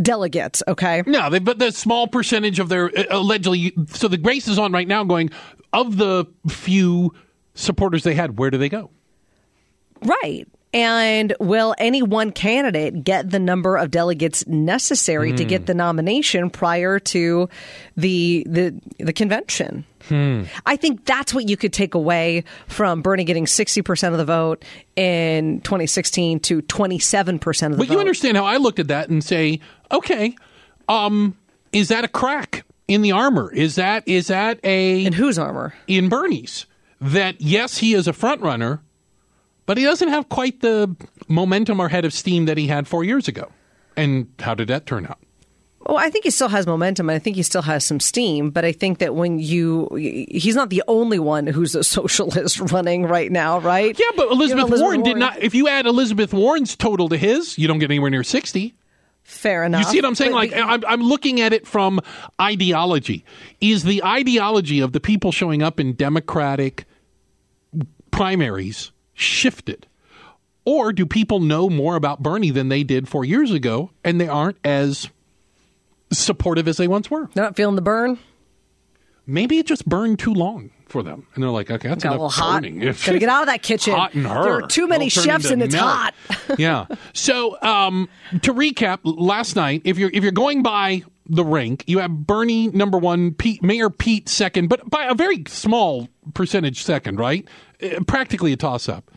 delegates, 0.00 0.62
okay? 0.68 1.02
No, 1.06 1.30
they, 1.30 1.40
but 1.40 1.58
the 1.58 1.72
small 1.72 2.06
percentage 2.06 2.60
of 2.60 2.68
their 2.68 2.96
uh, 2.96 3.06
allegedly. 3.10 3.72
So 3.88 4.06
the 4.06 4.18
race 4.18 4.46
is 4.46 4.58
on 4.58 4.72
right 4.72 4.86
now. 4.86 5.02
Going 5.02 5.30
of 5.72 5.96
the 5.96 6.26
few 6.48 7.14
supporters 7.54 8.02
they 8.04 8.14
had, 8.14 8.38
where 8.38 8.50
do 8.50 8.58
they 8.58 8.68
go? 8.68 8.90
Right. 10.04 10.46
And 10.72 11.34
will 11.40 11.74
any 11.78 12.00
one 12.00 12.30
candidate 12.30 13.02
get 13.02 13.28
the 13.28 13.40
number 13.40 13.76
of 13.76 13.90
delegates 13.90 14.46
necessary 14.46 15.32
to 15.32 15.44
get 15.44 15.66
the 15.66 15.74
nomination 15.74 16.48
prior 16.48 17.00
to 17.00 17.48
the 17.96 18.46
the 18.48 18.80
the 18.98 19.12
convention? 19.12 19.84
I 20.12 20.76
think 20.76 21.04
that's 21.04 21.34
what 21.34 21.48
you 21.48 21.56
could 21.56 21.72
take 21.72 21.94
away 21.94 22.44
from 22.68 23.02
Bernie 23.02 23.24
getting 23.24 23.44
60% 23.46 24.12
of 24.12 24.16
the 24.18 24.24
vote 24.24 24.64
in 24.96 25.60
2016 25.60 26.40
to 26.40 26.62
27% 26.62 27.66
of 27.66 27.72
the 27.72 27.76
But 27.78 27.86
vote. 27.88 27.92
you 27.94 28.00
understand 28.00 28.36
how 28.36 28.44
I 28.44 28.56
looked 28.56 28.78
at 28.78 28.88
that 28.88 29.08
and 29.08 29.22
say, 29.22 29.60
okay, 29.92 30.34
um, 30.88 31.36
is 31.72 31.88
that 31.88 32.04
a 32.04 32.08
crack 32.08 32.64
in 32.90 33.02
the 33.02 33.12
armor? 33.12 33.52
Is 33.52 33.76
that 33.76 34.06
is 34.06 34.26
that 34.26 34.58
a 34.64 35.04
in 35.04 35.12
whose 35.12 35.38
armor? 35.38 35.72
in 35.86 36.08
Bernie's 36.08 36.66
that 37.00 37.40
yes, 37.40 37.78
he 37.78 37.94
is 37.94 38.08
a 38.08 38.12
front 38.12 38.40
runner, 38.40 38.82
but 39.64 39.78
he 39.78 39.84
doesn't 39.84 40.08
have 40.08 40.28
quite 40.28 40.60
the 40.60 40.94
momentum 41.28 41.80
or 41.80 41.88
head 41.88 42.04
of 42.04 42.12
steam 42.12 42.46
that 42.46 42.58
he 42.58 42.66
had 42.66 42.88
four 42.88 43.04
years 43.04 43.28
ago. 43.28 43.48
And 43.96 44.28
how 44.40 44.54
did 44.54 44.68
that 44.68 44.86
turn 44.86 45.06
out? 45.06 45.18
Well, 45.86 45.96
I 45.96 46.10
think 46.10 46.24
he 46.24 46.30
still 46.30 46.48
has 46.48 46.66
momentum 46.66 47.08
and 47.08 47.16
I 47.16 47.20
think 47.20 47.36
he 47.36 47.42
still 47.42 47.62
has 47.62 47.84
some 47.84 48.00
steam, 48.00 48.50
but 48.50 48.64
I 48.64 48.72
think 48.72 48.98
that 48.98 49.14
when 49.14 49.38
you 49.38 49.88
he's 49.94 50.56
not 50.56 50.68
the 50.68 50.82
only 50.88 51.20
one 51.20 51.46
who's 51.46 51.76
a 51.76 51.84
socialist 51.96 52.58
running 52.72 53.04
right 53.04 53.30
now, 53.30 53.60
right? 53.60 53.96
Yeah, 53.98 54.10
but 54.16 54.32
Elizabeth, 54.32 54.64
Elizabeth 54.64 54.80
Warren, 54.80 55.02
did 55.02 55.16
not. 55.16 55.40
If 55.40 55.54
you 55.54 55.68
add 55.68 55.86
Elizabeth 55.86 56.34
Warren's 56.34 56.74
total 56.74 57.08
to 57.08 57.16
his, 57.16 57.56
you 57.56 57.68
don't 57.68 57.78
get 57.78 57.90
anywhere 57.90 58.10
near 58.10 58.24
sixty. 58.24 58.74
Fair 59.30 59.64
enough. 59.64 59.80
You 59.80 59.86
see 59.86 59.98
what 59.98 60.04
I'm 60.06 60.14
saying? 60.16 60.32
But 60.32 60.36
Like 60.36 60.52
I'm, 60.52 60.84
I'm 60.86 61.02
looking 61.02 61.40
at 61.40 61.52
it 61.52 61.66
from 61.66 62.00
ideology. 62.40 63.24
Is 63.60 63.84
the 63.84 64.04
ideology 64.04 64.80
of 64.80 64.92
the 64.92 65.00
people 65.00 65.30
showing 65.30 65.62
up 65.62 65.78
in 65.78 65.94
Democratic 65.94 66.84
primaries 68.10 68.90
shifted? 69.14 69.86
Or 70.64 70.92
do 70.92 71.06
people 71.06 71.40
know 71.40 71.70
more 71.70 71.94
about 71.94 72.22
Bernie 72.22 72.50
than 72.50 72.68
they 72.68 72.82
did 72.82 73.08
four 73.08 73.24
years 73.24 73.50
ago 73.52 73.90
and 74.04 74.20
they 74.20 74.28
aren't 74.28 74.58
as 74.64 75.08
supportive 76.12 76.66
as 76.68 76.76
they 76.76 76.88
once 76.88 77.10
were? 77.10 77.30
they're 77.32 77.44
not 77.44 77.56
feeling 77.56 77.76
the 77.76 77.82
burn. 77.82 78.18
Maybe 79.26 79.58
it 79.58 79.66
just 79.66 79.86
burned 79.88 80.18
too 80.18 80.34
long 80.34 80.70
for 80.90 81.02
them. 81.02 81.26
And 81.34 81.42
they're 81.42 81.50
like, 81.50 81.70
okay, 81.70 81.88
that's 81.88 82.02
Got 82.04 82.12
a 82.14 82.16
enough 82.16 82.34
hot. 82.34 82.62
burning. 82.62 82.80
Gotta 82.80 83.18
get 83.18 83.28
out 83.28 83.42
of 83.42 83.46
that 83.48 83.62
kitchen. 83.62 83.94
Hot 83.94 84.14
in 84.14 84.24
her. 84.24 84.42
There 84.42 84.52
are 84.54 84.62
too 84.66 84.86
many 84.88 85.06
It'll 85.06 85.22
chefs 85.22 85.50
and 85.50 85.62
it's 85.62 85.74
milk. 85.74 85.86
hot. 85.86 86.14
yeah. 86.58 86.86
So 87.14 87.60
um, 87.62 88.08
to 88.42 88.52
recap, 88.52 88.98
last 89.04 89.56
night, 89.56 89.82
if 89.84 89.98
you're 89.98 90.10
if 90.12 90.22
you're 90.22 90.32
going 90.32 90.62
by 90.62 91.02
the 91.26 91.44
rink, 91.44 91.84
you 91.86 91.98
have 92.00 92.10
Bernie 92.10 92.68
number 92.68 92.98
one, 92.98 93.32
Pete, 93.34 93.62
Mayor 93.62 93.88
Pete 93.90 94.28
second, 94.28 94.68
but 94.68 94.88
by 94.90 95.04
a 95.04 95.14
very 95.14 95.44
small 95.46 96.08
percentage 96.34 96.82
second, 96.82 97.18
right? 97.18 97.46
Uh, 97.82 98.00
practically 98.06 98.52
a 98.52 98.56
toss 98.56 98.88
up. 98.88 99.10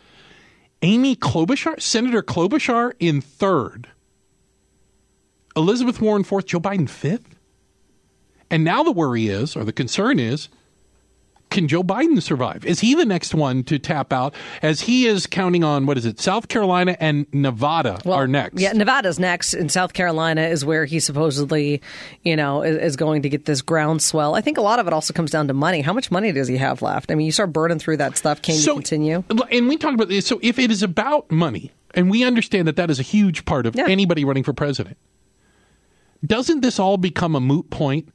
Amy 0.83 1.15
Klobuchar, 1.15 1.81
Senator 1.81 2.21
Klobuchar 2.21 2.93
in 2.99 3.19
third. 3.21 3.87
Elizabeth 5.55 6.01
Warren 6.01 6.23
fourth, 6.23 6.45
Joe 6.47 6.59
Biden 6.59 6.89
fifth. 6.89 7.35
And 8.49 8.63
now 8.63 8.83
the 8.83 8.91
worry 8.91 9.27
is, 9.27 9.55
or 9.55 9.63
the 9.63 9.73
concern 9.73 10.19
is, 10.19 10.49
can 11.53 11.69
Joe 11.69 11.83
Biden 11.83 12.21
survive? 12.21 12.65
Is 12.65 12.81
he 12.81 12.95
the 12.95 13.05
next 13.05 13.33
one 13.33 13.63
to 13.65 13.79
tap 13.79 14.11
out? 14.11 14.33
As 14.61 14.81
he 14.81 15.05
is 15.05 15.25
counting 15.27 15.63
on 15.63 15.85
what 15.85 15.97
is 15.97 16.05
it? 16.05 16.19
South 16.19 16.49
Carolina 16.49 16.97
and 16.99 17.27
Nevada 17.31 18.01
are 18.05 18.27
next. 18.27 18.59
Yeah, 18.59 18.73
Nevada's 18.73 19.19
next, 19.19 19.53
and 19.53 19.71
South 19.71 19.93
Carolina 19.93 20.41
is 20.41 20.65
where 20.65 20.83
he 20.83 20.99
supposedly, 20.99 21.81
you 22.23 22.35
know, 22.35 22.63
is, 22.63 22.75
is 22.77 22.95
going 22.97 23.21
to 23.21 23.29
get 23.29 23.45
this 23.45 23.61
groundswell. 23.61 24.35
I 24.35 24.41
think 24.41 24.57
a 24.57 24.61
lot 24.61 24.79
of 24.79 24.87
it 24.87 24.93
also 24.93 25.13
comes 25.13 25.31
down 25.31 25.47
to 25.47 25.53
money. 25.53 25.81
How 25.81 25.93
much 25.93 26.11
money 26.11 26.31
does 26.31 26.47
he 26.47 26.57
have 26.57 26.81
left? 26.81 27.11
I 27.11 27.15
mean, 27.15 27.25
you 27.27 27.31
start 27.31 27.53
burning 27.53 27.79
through 27.79 27.97
that 27.97 28.17
stuff. 28.17 28.41
Can 28.41 28.55
you 28.55 28.73
continue? 28.73 29.23
And 29.51 29.67
we 29.69 29.77
talked 29.77 29.93
about 29.95 30.09
this. 30.09 30.25
So 30.25 30.39
if 30.41 30.57
it 30.59 30.71
is 30.71 30.83
about 30.83 31.31
money, 31.31 31.71
and 31.93 32.09
we 32.09 32.23
understand 32.23 32.67
that 32.67 32.75
that 32.77 32.89
is 32.89 32.99
a 32.99 33.03
huge 33.03 33.45
part 33.45 33.67
of 33.67 33.75
Yeah. 33.75 33.85
anybody 33.87 34.25
running 34.25 34.43
for 34.43 34.53
president, 34.53 34.97
doesn't 36.25 36.61
this 36.61 36.79
all 36.79 36.97
become 36.97 37.35
a 37.35 37.39
moot 37.39 37.69
point 37.69 38.09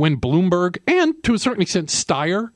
when 0.00 0.16
Bloomberg 0.18 0.78
and 0.86 1.14
to 1.24 1.34
a 1.34 1.38
certain 1.38 1.62
extent 1.62 1.88
Steyer 1.88 2.48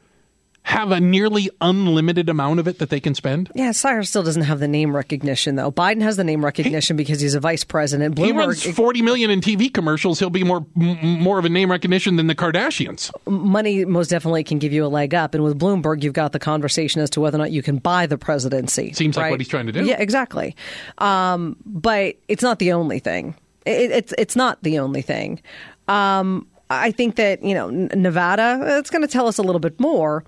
have 0.66 0.90
a 0.90 0.98
nearly 0.98 1.50
unlimited 1.60 2.30
amount 2.30 2.58
of 2.58 2.66
it 2.66 2.78
that 2.78 2.88
they 2.88 2.98
can 2.98 3.14
spend? 3.14 3.50
Yeah, 3.54 3.68
Steyer 3.68 4.06
still 4.06 4.22
doesn't 4.22 4.44
have 4.44 4.60
the 4.60 4.66
name 4.66 4.96
recognition 4.96 5.56
though. 5.56 5.70
Biden 5.70 6.00
has 6.00 6.16
the 6.16 6.24
name 6.24 6.42
recognition 6.42 6.96
because 6.96 7.20
he's 7.20 7.34
a 7.34 7.40
vice 7.40 7.64
president. 7.64 8.16
He 8.16 8.32
runs 8.32 8.64
forty 8.74 9.02
million 9.02 9.30
in 9.30 9.42
TV 9.42 9.72
commercials. 9.72 10.18
He'll 10.18 10.30
be 10.30 10.42
more 10.42 10.64
m- 10.74 11.20
more 11.20 11.38
of 11.38 11.44
a 11.44 11.50
name 11.50 11.70
recognition 11.70 12.16
than 12.16 12.28
the 12.28 12.34
Kardashians. 12.34 13.10
money 13.26 13.84
most 13.84 14.08
definitely 14.08 14.42
can 14.42 14.58
give 14.58 14.72
you 14.72 14.86
a 14.86 14.88
leg 14.88 15.14
up. 15.14 15.34
And 15.34 15.44
with 15.44 15.58
Bloomberg, 15.58 16.02
you've 16.02 16.14
got 16.14 16.32
the 16.32 16.38
conversation 16.38 17.02
as 17.02 17.10
to 17.10 17.20
whether 17.20 17.36
or 17.36 17.40
not 17.40 17.52
you 17.52 17.62
can 17.62 17.76
buy 17.76 18.06
the 18.06 18.16
presidency. 18.16 18.94
Seems 18.94 19.18
like 19.18 19.30
what 19.30 19.40
he's 19.40 19.48
trying 19.48 19.66
to 19.66 19.72
do. 19.72 19.84
Yeah, 19.84 20.00
exactly. 20.00 20.56
Um, 20.96 21.56
but 21.66 22.16
it's 22.26 22.42
not 22.42 22.58
the 22.58 22.72
only 22.72 23.00
thing. 23.00 23.34
It, 23.66 23.90
it's 23.90 24.14
it's 24.16 24.34
not 24.34 24.62
the 24.62 24.78
only 24.78 25.02
thing. 25.02 25.42
Um, 25.88 26.46
I 26.70 26.90
think 26.92 27.16
that 27.16 27.42
you 27.42 27.54
know 27.54 27.70
Nevada. 27.70 28.78
It's 28.78 28.90
going 28.90 29.02
to 29.02 29.08
tell 29.08 29.26
us 29.28 29.38
a 29.38 29.42
little 29.42 29.60
bit 29.60 29.78
more, 29.78 30.24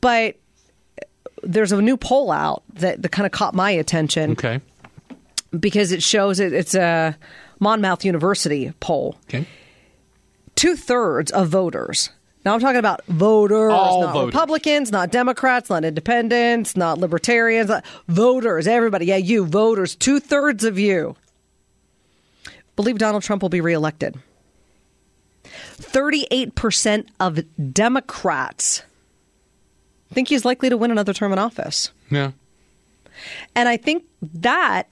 but 0.00 0.36
there's 1.42 1.72
a 1.72 1.80
new 1.80 1.96
poll 1.96 2.30
out 2.30 2.62
that, 2.74 3.00
that 3.02 3.08
kind 3.10 3.24
of 3.26 3.32
caught 3.32 3.54
my 3.54 3.70
attention 3.70 4.32
Okay. 4.32 4.60
because 5.58 5.92
it 5.92 6.02
shows 6.02 6.40
it, 6.40 6.52
it's 6.52 6.74
a 6.74 7.16
Monmouth 7.60 8.04
University 8.04 8.72
poll 8.80 9.16
Okay. 9.28 9.46
two 10.56 10.74
thirds 10.76 11.30
of 11.30 11.48
voters. 11.48 12.10
Now 12.44 12.54
I'm 12.54 12.60
talking 12.60 12.78
about 12.78 13.04
voters, 13.06 13.72
All 13.72 14.00
not 14.02 14.12
voters. 14.14 14.26
Republicans, 14.34 14.90
not 14.92 15.10
Democrats, 15.12 15.70
not 15.70 15.84
Independents, 15.84 16.76
not 16.76 16.98
Libertarians, 16.98 17.68
not- 17.68 17.84
voters. 18.08 18.66
Everybody, 18.66 19.06
yeah, 19.06 19.16
you 19.16 19.44
voters. 19.46 19.94
Two 19.94 20.18
thirds 20.20 20.64
of 20.64 20.78
you 20.78 21.14
believe 22.76 22.98
Donald 22.98 23.22
Trump 23.22 23.42
will 23.42 23.48
be 23.48 23.60
reelected. 23.60 24.16
Thirty-eight 25.76 26.54
percent 26.54 27.08
of 27.20 27.40
Democrats 27.72 28.82
think 30.18 30.28
he's 30.28 30.44
likely 30.44 30.68
to 30.68 30.76
win 30.76 30.90
another 30.90 31.12
term 31.12 31.32
in 31.32 31.38
office. 31.38 31.92
Yeah. 32.10 32.32
And 33.54 33.68
I 33.68 33.76
think 33.76 34.04
that 34.20 34.88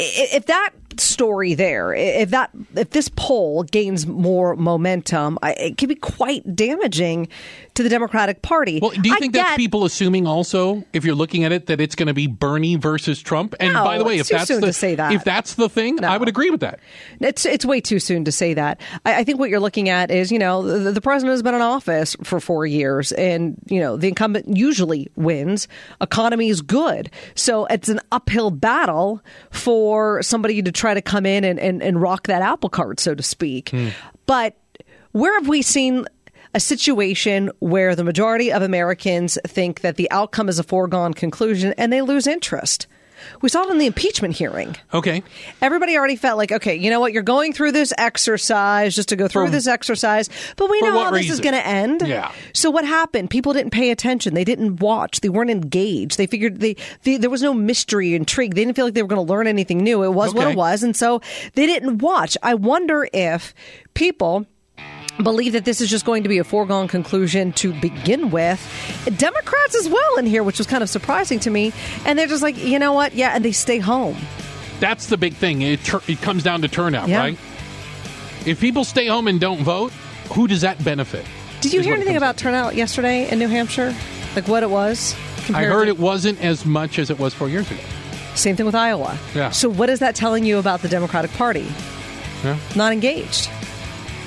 if 0.00 0.46
that 0.46 0.70
story 0.98 1.54
there, 1.54 1.92
if 1.92 2.30
that 2.30 2.50
if 2.74 2.90
this 2.90 3.08
poll 3.14 3.62
gains 3.62 4.06
more 4.06 4.56
momentum, 4.56 5.38
it 5.42 5.78
could 5.78 5.88
be 5.88 5.94
quite 5.94 6.56
damaging 6.56 7.28
to 7.78 7.84
the 7.84 7.88
Democratic 7.88 8.42
Party. 8.42 8.80
Well, 8.82 8.90
do 8.90 9.08
you 9.08 9.14
I 9.14 9.18
think 9.20 9.34
that's 9.34 9.56
people 9.56 9.84
assuming 9.84 10.26
also, 10.26 10.84
if 10.92 11.04
you're 11.04 11.14
looking 11.14 11.44
at 11.44 11.52
it, 11.52 11.66
that 11.66 11.80
it's 11.80 11.94
going 11.94 12.08
to 12.08 12.14
be 12.14 12.26
Bernie 12.26 12.74
versus 12.74 13.22
Trump? 13.22 13.54
And 13.60 13.72
No, 13.72 13.84
by 13.84 13.98
the 13.98 14.04
way, 14.04 14.18
if 14.18 14.26
that's 14.26 14.48
the 14.48 14.94
that. 14.96 15.12
if 15.12 15.22
that's 15.22 15.54
the 15.54 15.68
thing, 15.68 16.02
I 16.04 16.16
would 16.16 16.28
agree 16.28 16.50
with 16.50 16.58
that. 16.60 16.80
It's 17.20 17.46
it's 17.46 17.64
way 17.64 17.80
too 17.80 18.00
soon 18.00 18.24
to 18.24 18.32
say 18.32 18.52
that. 18.54 18.80
I, 19.06 19.20
I 19.20 19.24
think 19.24 19.38
what 19.38 19.48
you're 19.48 19.60
looking 19.60 19.88
at 19.88 20.10
is, 20.10 20.32
you 20.32 20.40
know, 20.40 20.62
the, 20.62 20.90
the 20.90 21.00
president 21.00 21.34
has 21.34 21.42
been 21.44 21.54
in 21.54 21.62
office 21.62 22.16
for 22.24 22.40
four 22.40 22.66
years, 22.66 23.12
and 23.12 23.56
you 23.66 23.78
know 23.78 23.96
the 23.96 24.08
incumbent 24.08 24.56
usually 24.56 25.08
wins. 25.14 25.68
Economy 26.00 26.48
is 26.48 26.60
good, 26.60 27.12
so 27.36 27.66
it's 27.66 27.88
an 27.88 28.00
uphill 28.10 28.50
battle 28.50 29.22
for 29.50 30.20
somebody 30.20 30.62
to 30.62 30.72
try 30.72 30.94
to 30.94 31.02
come 31.02 31.24
in 31.24 31.44
and, 31.44 31.60
and, 31.60 31.80
and 31.80 32.02
rock 32.02 32.26
that 32.26 32.42
apple 32.42 32.70
cart, 32.70 32.98
so 32.98 33.14
to 33.14 33.22
speak. 33.22 33.68
Hmm. 33.68 33.90
But 34.26 34.56
where 35.12 35.34
have 35.38 35.48
we 35.48 35.62
seen? 35.62 36.06
A 36.54 36.60
situation 36.60 37.50
where 37.58 37.94
the 37.94 38.04
majority 38.04 38.52
of 38.52 38.62
Americans 38.62 39.38
think 39.46 39.80
that 39.82 39.96
the 39.96 40.10
outcome 40.10 40.48
is 40.48 40.58
a 40.58 40.62
foregone 40.62 41.14
conclusion 41.14 41.74
and 41.76 41.92
they 41.92 42.02
lose 42.02 42.26
interest. 42.26 42.86
We 43.42 43.48
saw 43.48 43.64
it 43.64 43.70
in 43.70 43.78
the 43.78 43.86
impeachment 43.86 44.34
hearing. 44.34 44.76
Okay. 44.92 45.22
Everybody 45.60 45.96
already 45.96 46.16
felt 46.16 46.38
like, 46.38 46.52
okay, 46.52 46.76
you 46.76 46.90
know 46.90 47.00
what? 47.00 47.12
You're 47.12 47.22
going 47.22 47.52
through 47.52 47.72
this 47.72 47.92
exercise 47.98 48.94
just 48.94 49.08
to 49.10 49.16
go 49.16 49.28
through 49.28 49.46
For- 49.46 49.50
this 49.50 49.66
exercise, 49.66 50.30
but 50.56 50.70
we 50.70 50.80
know 50.80 50.98
how 50.98 51.10
this 51.10 51.30
is 51.30 51.40
going 51.40 51.54
to 51.54 51.66
end. 51.66 52.02
Yeah. 52.06 52.32
So 52.54 52.70
what 52.70 52.84
happened? 52.84 53.30
People 53.30 53.52
didn't 53.52 53.72
pay 53.72 53.90
attention. 53.90 54.34
They 54.34 54.44
didn't 54.44 54.76
watch. 54.76 55.20
They 55.20 55.28
weren't 55.28 55.50
engaged. 55.50 56.16
They 56.16 56.26
figured 56.26 56.60
they, 56.60 56.76
they 57.02 57.16
there 57.16 57.30
was 57.30 57.42
no 57.42 57.54
mystery, 57.54 58.14
intrigue. 58.14 58.54
They 58.54 58.64
didn't 58.64 58.76
feel 58.76 58.84
like 58.84 58.94
they 58.94 59.02
were 59.02 59.08
going 59.08 59.26
to 59.26 59.32
learn 59.32 59.46
anything 59.46 59.78
new. 59.78 60.02
It 60.02 60.10
was 60.10 60.34
what 60.34 60.48
it 60.48 60.56
was, 60.56 60.82
and 60.82 60.96
so 60.96 61.20
they 61.54 61.66
didn't 61.66 61.98
watch. 61.98 62.36
I 62.42 62.54
wonder 62.54 63.08
if 63.12 63.54
people 63.94 64.46
believe 65.22 65.52
that 65.52 65.64
this 65.64 65.80
is 65.80 65.90
just 65.90 66.04
going 66.04 66.22
to 66.22 66.28
be 66.28 66.38
a 66.38 66.44
foregone 66.44 66.88
conclusion 66.88 67.52
to 67.54 67.72
begin 67.80 68.30
with. 68.30 68.60
Democrats 69.16 69.74
as 69.76 69.88
well 69.88 70.18
in 70.18 70.26
here, 70.26 70.42
which 70.42 70.58
was 70.58 70.66
kind 70.66 70.82
of 70.82 70.88
surprising 70.88 71.40
to 71.40 71.50
me. 71.50 71.72
And 72.04 72.18
they're 72.18 72.26
just 72.26 72.42
like, 72.42 72.56
you 72.56 72.78
know 72.78 72.92
what? 72.92 73.14
Yeah, 73.14 73.30
and 73.34 73.44
they 73.44 73.52
stay 73.52 73.78
home. 73.78 74.16
That's 74.80 75.06
the 75.06 75.16
big 75.16 75.34
thing. 75.34 75.62
It, 75.62 75.82
tur- 75.82 76.02
it 76.06 76.20
comes 76.22 76.42
down 76.42 76.62
to 76.62 76.68
turnout, 76.68 77.08
Yeah. 77.08 77.18
right? 77.18 77.38
If 78.46 78.60
people 78.60 78.84
stay 78.84 79.06
home 79.06 79.26
and 79.26 79.40
don't 79.40 79.60
vote, 79.62 79.92
who 80.32 80.46
does 80.46 80.60
that 80.60 80.82
benefit? 80.84 81.26
Did 81.60 81.72
you 81.72 81.80
hear 81.80 81.94
anything 81.94 82.16
about 82.16 82.36
turnout 82.36 82.76
yesterday 82.76 83.28
in 83.28 83.38
New 83.40 83.48
Hampshire? 83.48 83.94
Like 84.36 84.46
what 84.46 84.62
it 84.62 84.70
was? 84.70 85.14
I 85.52 85.64
heard 85.64 85.86
to- 85.86 85.90
it 85.90 85.98
wasn't 85.98 86.40
as 86.42 86.64
much 86.64 86.98
as 86.98 87.10
it 87.10 87.18
was 87.18 87.34
four 87.34 87.48
years 87.48 87.68
ago. 87.70 87.80
Same 88.36 88.54
thing 88.54 88.66
with 88.66 88.76
Iowa. 88.76 89.18
Yeah. 89.34 89.50
So 89.50 89.68
what 89.68 89.90
is 89.90 89.98
that 89.98 90.14
telling 90.14 90.44
you 90.44 90.58
about 90.58 90.82
the 90.82 90.88
Democratic 90.88 91.32
Party? 91.32 91.66
Yeah. 92.44 92.56
Not 92.76 92.92
engaged 92.92 93.50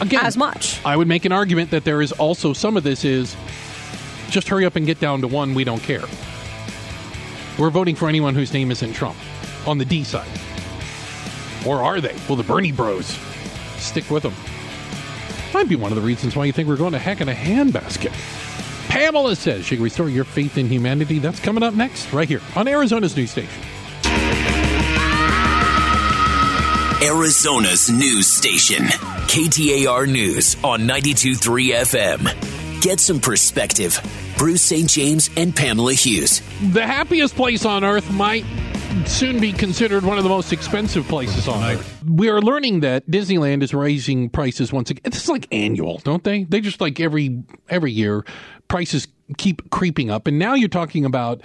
Again, 0.01 0.25
as 0.25 0.35
much. 0.35 0.83
I 0.83 0.97
would 0.97 1.07
make 1.07 1.25
an 1.25 1.31
argument 1.31 1.71
that 1.71 1.83
there 1.83 2.01
is 2.01 2.11
also 2.11 2.53
some 2.53 2.75
of 2.75 2.83
this 2.83 3.05
is 3.05 3.35
just 4.29 4.47
hurry 4.47 4.65
up 4.65 4.75
and 4.75 4.85
get 4.85 4.99
down 4.99 5.21
to 5.21 5.27
one. 5.27 5.53
We 5.53 5.63
don't 5.63 5.81
care. 5.81 6.03
We're 7.59 7.69
voting 7.69 7.95
for 7.95 8.09
anyone 8.09 8.33
whose 8.33 8.51
name 8.51 8.71
isn't 8.71 8.93
Trump 8.93 9.17
on 9.67 9.77
the 9.77 9.85
D 9.85 10.03
side. 10.03 10.27
Or 11.67 11.83
are 11.83 12.01
they? 12.01 12.15
Well, 12.27 12.35
the 12.35 12.43
Bernie 12.43 12.71
Bros. 12.71 13.17
Stick 13.77 14.09
with 14.09 14.23
them. 14.23 14.33
Might 15.53 15.69
be 15.69 15.75
one 15.75 15.91
of 15.91 15.95
the 15.95 16.01
reasons 16.01 16.35
why 16.35 16.45
you 16.45 16.51
think 16.51 16.67
we're 16.67 16.77
going 16.77 16.93
to 16.93 16.99
heck 16.99 17.21
in 17.21 17.29
a 17.29 17.33
handbasket. 17.33 18.11
Pamela 18.89 19.35
says 19.35 19.65
she 19.65 19.75
can 19.75 19.83
restore 19.83 20.09
your 20.09 20.23
faith 20.23 20.57
in 20.57 20.67
humanity. 20.67 21.19
That's 21.19 21.39
coming 21.39 21.61
up 21.61 21.73
next, 21.73 22.11
right 22.11 22.27
here 22.27 22.41
on 22.55 22.67
Arizona's 22.67 23.15
news 23.15 23.31
station. 23.31 23.61
Arizona's 27.03 27.89
news 27.89 28.27
station. 28.27 28.83
KTAR 29.25 30.07
News 30.07 30.55
on 30.63 30.81
92.3 30.81 31.73
FM. 31.73 32.81
Get 32.81 32.99
some 32.99 33.19
perspective. 33.19 33.99
Bruce 34.37 34.61
St. 34.61 34.87
James 34.87 35.31
and 35.35 35.55
Pamela 35.55 35.93
Hughes. 35.93 36.43
The 36.73 36.85
happiest 36.85 37.35
place 37.35 37.65
on 37.65 37.83
earth 37.83 38.11
might 38.11 38.45
soon 39.07 39.39
be 39.39 39.51
considered 39.51 40.03
one 40.03 40.19
of 40.19 40.23
the 40.23 40.29
most 40.29 40.53
expensive 40.53 41.07
places 41.07 41.47
on 41.47 41.63
earth. 41.63 42.03
We 42.07 42.29
are 42.29 42.39
learning 42.39 42.81
that 42.81 43.07
Disneyland 43.07 43.63
is 43.63 43.73
raising 43.73 44.29
prices 44.29 44.71
once 44.71 44.91
again. 44.91 45.01
It's 45.05 45.27
like 45.27 45.47
annual, 45.51 45.97
don't 46.03 46.23
they? 46.23 46.43
They 46.43 46.61
just 46.61 46.81
like 46.81 46.99
every 46.99 47.43
every 47.67 47.93
year 47.93 48.25
prices 48.67 49.07
keep 49.37 49.71
creeping 49.71 50.11
up 50.11 50.27
and 50.27 50.37
now 50.37 50.53
you're 50.53 50.69
talking 50.69 51.05
about 51.05 51.41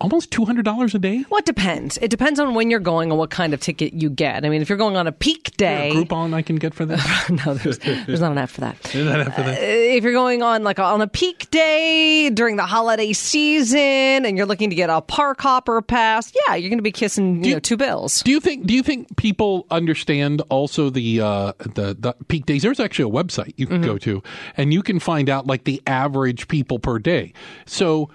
almost 0.00 0.30
$200 0.30 0.94
a 0.94 0.98
day. 0.98 1.24
Well, 1.28 1.38
it 1.38 1.44
depends. 1.44 1.98
It 1.98 2.08
depends 2.10 2.40
on 2.40 2.54
when 2.54 2.70
you're 2.70 2.80
going 2.80 3.10
and 3.10 3.18
what 3.18 3.30
kind 3.30 3.52
of 3.52 3.60
ticket 3.60 3.92
you 3.92 4.08
get. 4.08 4.44
I 4.44 4.48
mean, 4.48 4.62
if 4.62 4.68
you're 4.68 4.78
going 4.78 4.96
on 4.96 5.06
a 5.06 5.12
peak 5.12 5.56
day, 5.56 5.90
A 5.90 5.94
Groupon 5.94 6.32
I 6.34 6.42
can 6.42 6.56
get 6.56 6.72
for 6.74 6.86
that. 6.86 7.30
no, 7.46 7.54
there's, 7.54 7.78
there's 7.78 8.20
not 8.20 8.32
an 8.32 8.38
app 8.38 8.48
for 8.50 8.62
that. 8.62 8.94
Is 8.94 9.04
that 9.06 9.20
after 9.20 9.42
that? 9.42 9.58
if 9.60 10.02
you're 10.04 10.12
going 10.12 10.42
on 10.42 10.64
like 10.64 10.78
on 10.78 11.00
a 11.02 11.06
peak 11.06 11.50
day 11.50 12.30
during 12.30 12.56
the 12.56 12.64
holiday 12.64 13.12
season 13.12 13.78
and 14.24 14.36
you're 14.36 14.46
looking 14.46 14.70
to 14.70 14.76
get 14.76 14.88
a 14.90 15.00
park 15.00 15.40
hopper 15.40 15.82
pass, 15.82 16.32
yeah, 16.46 16.54
you're 16.54 16.70
going 16.70 16.78
to 16.78 16.82
be 16.82 16.92
kissing 16.92 17.42
you, 17.44 17.50
you- 17.50 17.54
know 17.56 17.60
two 17.60 17.76
bills. 17.76 18.22
Do 18.22 18.30
you 18.30 18.40
think? 18.40 18.66
Do 18.66 18.74
you 18.74 18.82
think 18.82 19.16
people 19.16 19.66
understand 19.70 20.42
also 20.48 20.90
the 20.90 21.20
uh, 21.20 21.52
the 21.60 21.96
the 21.98 22.14
peak 22.28 22.46
days? 22.46 22.62
There's 22.62 22.80
actually 22.80 23.10
a 23.10 23.12
website 23.22 23.52
you 23.56 23.66
can 23.66 23.82
go 23.82 23.98
to, 23.98 24.22
and 24.56 24.72
you 24.72 24.82
can 24.82 24.98
find 25.00 25.28
out 25.28 25.46
like 25.46 25.64
the 25.64 25.82
average 25.86 26.48
people 26.48 26.78
per 26.78 26.98
day. 26.98 27.32
So 27.66 28.10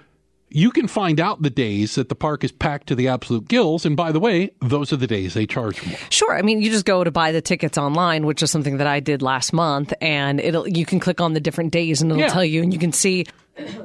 you 0.48 0.70
can 0.70 0.86
find 0.86 1.18
out 1.20 1.42
the 1.42 1.50
days 1.50 1.96
that 1.96 2.08
the 2.08 2.14
park 2.14 2.44
is 2.44 2.52
packed 2.52 2.86
to 2.88 2.94
the 2.94 3.08
absolute 3.08 3.48
gills. 3.48 3.84
And 3.84 3.96
by 3.96 4.12
the 4.12 4.20
way, 4.20 4.52
those 4.60 4.92
are 4.92 4.96
the 4.96 5.06
days 5.06 5.34
they 5.34 5.46
charge 5.46 5.84
more. 5.86 5.98
Sure. 6.10 6.36
I 6.36 6.42
mean, 6.42 6.62
you 6.62 6.70
just 6.70 6.84
go 6.84 7.02
to 7.02 7.10
buy 7.10 7.32
the 7.32 7.40
tickets 7.42 7.76
online, 7.76 8.26
which 8.26 8.42
is 8.42 8.50
something 8.50 8.76
that 8.76 8.86
I 8.86 9.00
did 9.00 9.22
last 9.22 9.52
month, 9.52 9.92
and 10.00 10.38
it'll 10.40 10.68
you 10.68 10.86
can 10.86 11.00
click 11.00 11.20
on 11.20 11.32
the 11.32 11.40
different 11.40 11.72
days 11.72 12.00
and 12.00 12.10
it'll 12.10 12.20
Yeah. 12.22 12.28
tell 12.28 12.44
you, 12.44 12.62
and 12.62 12.72
you 12.72 12.78
can 12.78 12.92
see 12.92 13.26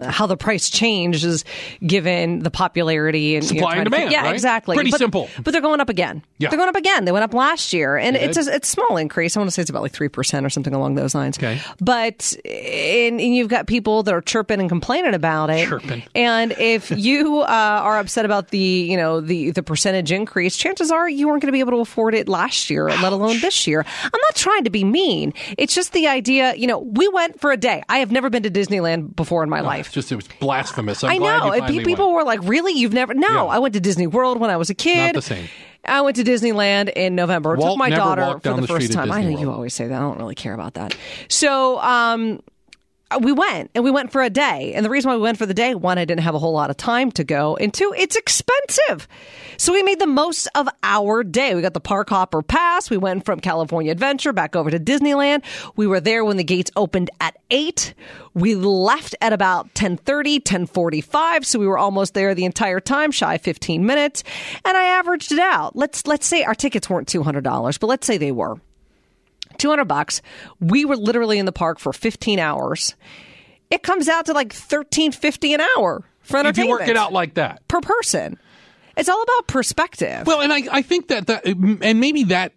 how 0.04 0.28
the 0.28 0.38
price 0.38 0.70
changes 0.70 1.46
given 1.86 2.40
the 2.40 2.52
popularity 2.52 3.36
and 3.36 3.44
you 3.46 3.56
know, 3.56 3.60
Supply 3.62 3.76
and 3.76 3.76
trying 3.76 3.86
to- 3.86 3.90
demand, 3.92 4.12
Yeah, 4.12 4.22
right? 4.24 4.34
exactly. 4.34 4.76
Pretty 4.76 4.92
But- 4.92 4.98
simple. 5.00 5.30
But 5.44 5.52
they're 5.52 5.62
going 5.62 5.80
up 5.80 5.90
again. 5.90 6.24
Yeah. 6.38 6.50
They're 6.50 6.58
going 6.58 6.70
up 6.70 6.76
again. 6.76 7.06
They 7.06 7.12
went 7.12 7.24
up 7.24 7.34
last 7.34 7.72
year, 7.74 7.98
and 7.98 8.16
it's 8.16 8.38
a, 8.38 8.54
it's 8.56 8.68
a 8.68 8.72
small 8.72 8.98
increase. 8.98 9.36
I 9.38 9.40
want 9.40 9.48
to 9.48 9.52
say 9.54 9.62
it's 9.62 9.70
about 9.70 9.82
like 9.84 9.92
three 9.94 10.10
percent 10.10 10.46
or 10.46 10.50
something 10.50 10.74
along 10.74 10.96
those 10.96 11.14
lines. 11.16 11.38
Okay. 11.38 11.60
But 11.80 12.36
and, 12.46 13.20
and 13.22 13.36
you've 13.36 13.48
got 13.48 13.68
people 13.68 14.04
that 14.04 14.14
are 14.14 14.22
chirping 14.22 14.60
and 14.60 14.70
complaining 14.70 15.14
about 15.14 15.50
it. 15.50 15.68
Chirping. 15.68 16.04
And 16.16 16.54
if 16.58 16.92
you 16.92 17.42
uh, 17.42 17.46
are 17.46 18.00
upset 18.00 18.26
about 18.26 18.50
the 18.50 18.58
you 18.58 18.98
know 18.98 19.22
the 19.22 19.52
the 19.52 19.64
percentage 19.64 20.12
increase, 20.12 20.58
chances 20.58 20.92
are 20.92 21.08
you 21.10 21.28
weren't 21.28 21.42
going 21.42 21.48
to 21.50 21.54
be 21.54 21.60
able 21.60 21.72
to 21.74 21.80
afford 21.80 22.16
it 22.16 22.28
last 22.28 22.70
year, 22.70 22.88
let 22.90 23.14
alone 23.14 23.40
this 23.40 23.68
year. 23.68 23.86
I'm 24.04 24.12
not 24.30 24.36
trying 24.36 24.64
to 24.66 24.70
be 24.70 24.84
mean. 24.84 25.34
It's 25.58 25.76
just 25.76 25.94
the 25.94 26.08
idea. 26.08 26.56
You 26.56 26.68
know, 26.68 26.80
we 26.80 27.08
went 27.10 27.40
for 27.40 27.52
a 27.52 27.58
day. 27.58 27.84
I 27.88 28.00
have 28.00 28.12
never 28.12 28.30
been 28.30 28.44
to 28.44 28.50
Disneyland 28.52 29.16
before 29.16 29.44
in 29.44 29.50
my 29.50 29.61
It's 29.62 29.68
life. 29.68 29.92
just 29.92 30.12
it 30.12 30.16
was 30.16 30.28
blasphemous. 30.40 31.04
I'm 31.04 31.12
I 31.12 31.18
know. 31.18 31.46
you 31.46 31.52
And 31.54 31.60
finally 31.64 31.80
pe- 31.80 31.86
people 31.86 32.06
went. 32.14 32.16
were 32.18 32.24
like, 32.24 32.40
"Really? 32.44 32.74
You've 32.74 32.94
never?" 32.94 33.14
No, 33.14 33.28
Yeah. 33.30 33.44
I 33.46 33.60
went 33.60 33.74
to 33.76 33.80
Disney 33.80 34.08
World 34.08 34.40
when 34.40 34.50
I 34.50 34.58
was 34.58 34.70
a 34.70 34.74
kid. 34.76 34.98
Not 35.08 35.16
the 35.16 35.22
same. 35.22 35.48
I 35.84 36.02
went 36.02 36.16
to 36.18 36.24
Disneyland 36.24 36.92
in 36.96 37.16
November. 37.16 37.56
Walt 37.56 37.72
Took 37.72 37.78
my 37.80 37.90
daughter 37.90 38.40
for 38.40 38.54
the 38.56 38.62
the 38.62 38.68
first 38.68 38.94
time. 38.94 39.12
I 39.12 39.24
know 39.24 39.40
you 39.40 39.52
always 39.52 39.74
say 39.74 39.88
that. 39.88 39.96
I 39.96 40.00
don't 40.00 40.20
really 40.20 40.36
care 40.36 40.54
about 40.54 40.76
that. 40.76 40.96
So, 41.28 41.80
um, 41.80 42.42
Uh, 43.12 43.20
we 43.20 43.32
went 43.32 43.70
and 43.76 43.84
we 43.84 43.92
went 43.92 44.12
for 44.12 44.22
a 44.22 44.30
day. 44.30 44.74
And 44.74 44.86
the 44.86 44.90
reason 44.90 45.10
why 45.10 45.18
we 45.18 45.22
went 45.22 45.38
for 45.38 45.46
the 45.46 45.54
day, 45.54 45.76
one, 45.76 45.98
I 45.98 46.06
didn't 46.06 46.22
have 46.22 46.36
a 46.36 46.40
whole 46.40 46.54
lot 46.54 46.70
of 46.70 46.78
time 46.78 47.12
to 47.14 47.24
go, 47.24 47.58
and 47.58 47.74
two, 47.74 47.94
it's 47.98 48.16
expensive. 48.16 49.08
So 49.58 49.74
we 49.74 49.84
made 49.84 50.00
the 50.00 50.08
most 50.08 50.48
of 50.56 50.70
our 50.82 51.24
day. 51.24 51.54
We 51.54 51.62
got 51.62 51.74
the 51.74 51.80
park 51.80 52.10
hopper 52.10 52.42
pass. 52.42 52.90
We 52.90 52.98
went 52.98 53.26
from 53.26 53.40
California 53.40 53.92
Adventure 53.92 54.34
back 54.34 54.56
over 54.56 54.72
to 54.72 54.80
Disneyland. 54.80 55.44
We 55.76 55.88
were 55.88 56.00
there 56.00 56.24
when 56.24 56.38
the 56.38 56.44
gates 56.44 56.72
opened 56.76 57.10
at 57.20 57.38
eight. 57.52 57.94
We 58.34 58.56
left 58.56 59.16
at 59.22 59.34
about 59.34 59.66
1030, 59.66 60.36
1045. 60.36 61.46
So 61.46 61.60
we 61.60 61.68
were 61.68 61.78
almost 61.78 62.14
there 62.14 62.34
the 62.34 62.46
entire 62.46 62.80
time, 62.80 63.12
shy 63.12 63.38
15 63.38 63.86
minutes. 63.86 64.24
And 64.64 64.78
I 64.78 64.84
averaged 64.84 65.32
it 65.32 65.40
out. 65.40 65.76
Let's, 65.76 66.08
let's 66.08 66.26
say 66.26 66.44
our 66.44 66.56
tickets 66.56 66.90
weren't 66.90 67.10
$200, 67.10 67.80
but 67.80 67.88
let's 67.88 68.08
say 68.08 68.18
they 68.18 68.32
were. 68.32 68.60
200 69.62 69.86
bucks. 69.86 70.22
We 70.60 70.84
were 70.86 70.98
literally 70.98 71.40
in 71.40 71.46
the 71.46 71.52
park 71.52 71.80
for 71.80 71.94
15 71.94 72.40
hours. 72.40 72.96
It 73.70 73.84
comes 73.84 74.10
out 74.10 74.26
to 74.26 74.34
like 74.34 74.48
1350 74.54 75.54
an 75.54 75.62
hour 75.62 76.04
for 76.22 76.38
If 76.38 76.46
entertainment. 76.46 76.68
you 76.68 76.72
work 76.80 76.88
it 76.90 76.98
out 76.98 77.14
like 77.14 77.36
that. 77.36 77.66
per 77.68 77.80
person. 77.82 78.38
It's 78.98 79.08
all 79.08 79.22
about 79.22 79.48
perspective. 79.48 80.28
Well, 80.28 80.42
and 80.42 80.52
I, 80.52 80.64
I 80.72 80.82
think 80.82 81.08
that, 81.08 81.28
that, 81.28 81.46
and 81.46 82.00
maybe 82.02 82.26
that, 82.26 82.52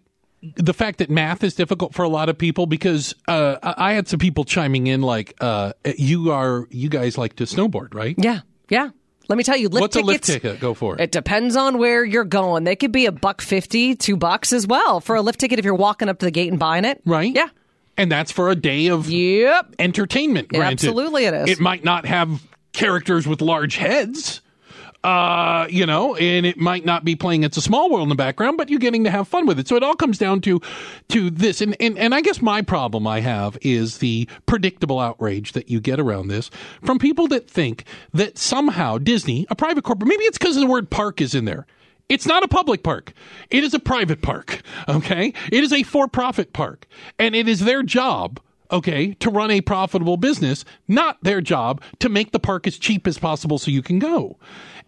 the 0.57 0.73
fact 0.73 0.99
that 0.99 1.09
math 1.09 1.43
is 1.43 1.55
difficult 1.55 1.95
for 1.95 2.03
a 2.03 2.09
lot 2.09 2.27
of 2.29 2.37
people 2.37 2.67
because 2.67 3.15
uh, 3.27 3.55
I 3.63 3.91
I 3.91 3.93
had 3.93 4.07
some 4.07 4.19
people 4.19 4.43
chiming 4.43 4.85
in 4.87 5.01
like, 5.01 5.33
uh, 5.41 5.71
you 5.97 6.31
are, 6.31 6.67
you 6.69 6.87
guys 6.89 7.17
like 7.17 7.37
to 7.37 7.45
snowboard, 7.45 7.95
right? 7.95 8.13
yeah, 8.19 8.41
yeah. 8.69 8.89
Let 9.27 9.37
me 9.37 9.43
tell 9.43 9.57
you, 9.57 9.69
lift 9.69 9.81
What's 9.81 9.95
a 9.95 10.01
lift 10.01 10.23
ticket? 10.25 10.59
Go 10.59 10.73
for 10.73 10.95
it. 10.95 11.01
It 11.01 11.11
depends 11.11 11.55
on 11.55 11.77
where 11.77 12.03
you're 12.05 12.23
going. 12.23 12.63
They 12.63 12.75
could 12.75 12.91
be 12.91 13.05
a 13.05 13.11
buck 13.11 13.41
fifty, 13.41 13.95
two 13.95 14.17
bucks 14.17 14.53
as 14.53 14.67
well 14.67 14.99
for 15.01 15.15
a 15.15 15.21
lift 15.21 15.39
ticket 15.39 15.59
if 15.59 15.65
you're 15.65 15.73
walking 15.75 16.09
up 16.09 16.19
to 16.19 16.25
the 16.25 16.31
gate 16.31 16.49
and 16.49 16.59
buying 16.59 16.85
it. 16.85 17.01
right? 17.05 17.33
Yeah. 17.33 17.47
And 17.97 18.11
that's 18.11 18.31
for 18.31 18.49
a 18.49 18.55
day 18.55 18.87
of 18.87 19.09
Yep. 19.09 19.75
entertainment. 19.79 20.49
Granted, 20.49 20.73
absolutely 20.89 21.25
it 21.25 21.33
is. 21.33 21.49
It 21.49 21.59
might 21.61 21.83
not 21.83 22.05
have 22.05 22.41
characters 22.73 23.25
with 23.25 23.41
large 23.41 23.77
heads, 23.77 24.41
uh, 25.05 25.67
you 25.69 25.85
know, 25.85 26.15
and 26.15 26.47
it 26.47 26.57
might 26.57 26.83
not 26.83 27.05
be 27.05 27.15
playing 27.15 27.43
"It's 27.43 27.57
a 27.57 27.61
Small 27.61 27.91
World" 27.91 28.03
in 28.03 28.09
the 28.09 28.15
background, 28.15 28.57
but 28.57 28.71
you're 28.71 28.79
getting 28.79 29.03
to 29.03 29.11
have 29.11 29.27
fun 29.27 29.45
with 29.45 29.59
it. 29.59 29.67
So 29.67 29.75
it 29.75 29.83
all 29.83 29.95
comes 29.95 30.17
down 30.17 30.41
to 30.41 30.59
to 31.09 31.29
this, 31.29 31.61
and 31.61 31.75
and 31.79 31.95
and 31.99 32.15
I 32.15 32.21
guess 32.21 32.41
my 32.41 32.63
problem 32.63 33.05
I 33.05 33.19
have 33.19 33.55
is 33.61 33.99
the 33.99 34.27
predictable 34.47 34.99
outrage 34.99 35.51
that 35.51 35.69
you 35.69 35.79
get 35.79 35.99
around 35.99 36.29
this 36.29 36.49
from 36.83 36.97
people 36.97 37.27
that 37.27 37.47
think 37.47 37.83
that 38.13 38.39
somehow 38.39 38.97
Disney, 38.97 39.45
a 39.51 39.55
private 39.55 39.83
corporate, 39.83 40.09
maybe 40.09 40.23
it's 40.23 40.39
because 40.39 40.55
the 40.55 40.65
word 40.65 40.89
"park" 40.89 41.21
is 41.21 41.35
in 41.35 41.45
there. 41.45 41.67
It's 42.09 42.25
not 42.25 42.43
a 42.43 42.47
public 42.47 42.81
park. 42.81 43.13
It 43.51 43.63
is 43.63 43.75
a 43.75 43.79
private 43.79 44.23
park. 44.23 44.63
Okay. 44.89 45.33
It 45.51 45.63
is 45.63 45.73
a 45.73 45.83
for 45.83 46.07
profit 46.07 46.53
park. 46.53 46.87
And 47.17 47.35
it 47.35 47.47
is 47.47 47.61
their 47.61 47.81
job, 47.81 48.39
okay, 48.71 49.13
to 49.15 49.29
run 49.31 49.49
a 49.49 49.61
profitable 49.61 50.17
business, 50.17 50.63
not 50.87 51.17
their 51.23 51.41
job 51.41 51.81
to 51.99 52.09
make 52.09 52.31
the 52.31 52.39
park 52.39 52.67
as 52.67 52.77
cheap 52.77 53.07
as 53.07 53.17
possible 53.17 53.57
so 53.57 53.71
you 53.71 53.81
can 53.81 53.97
go. 53.97 54.37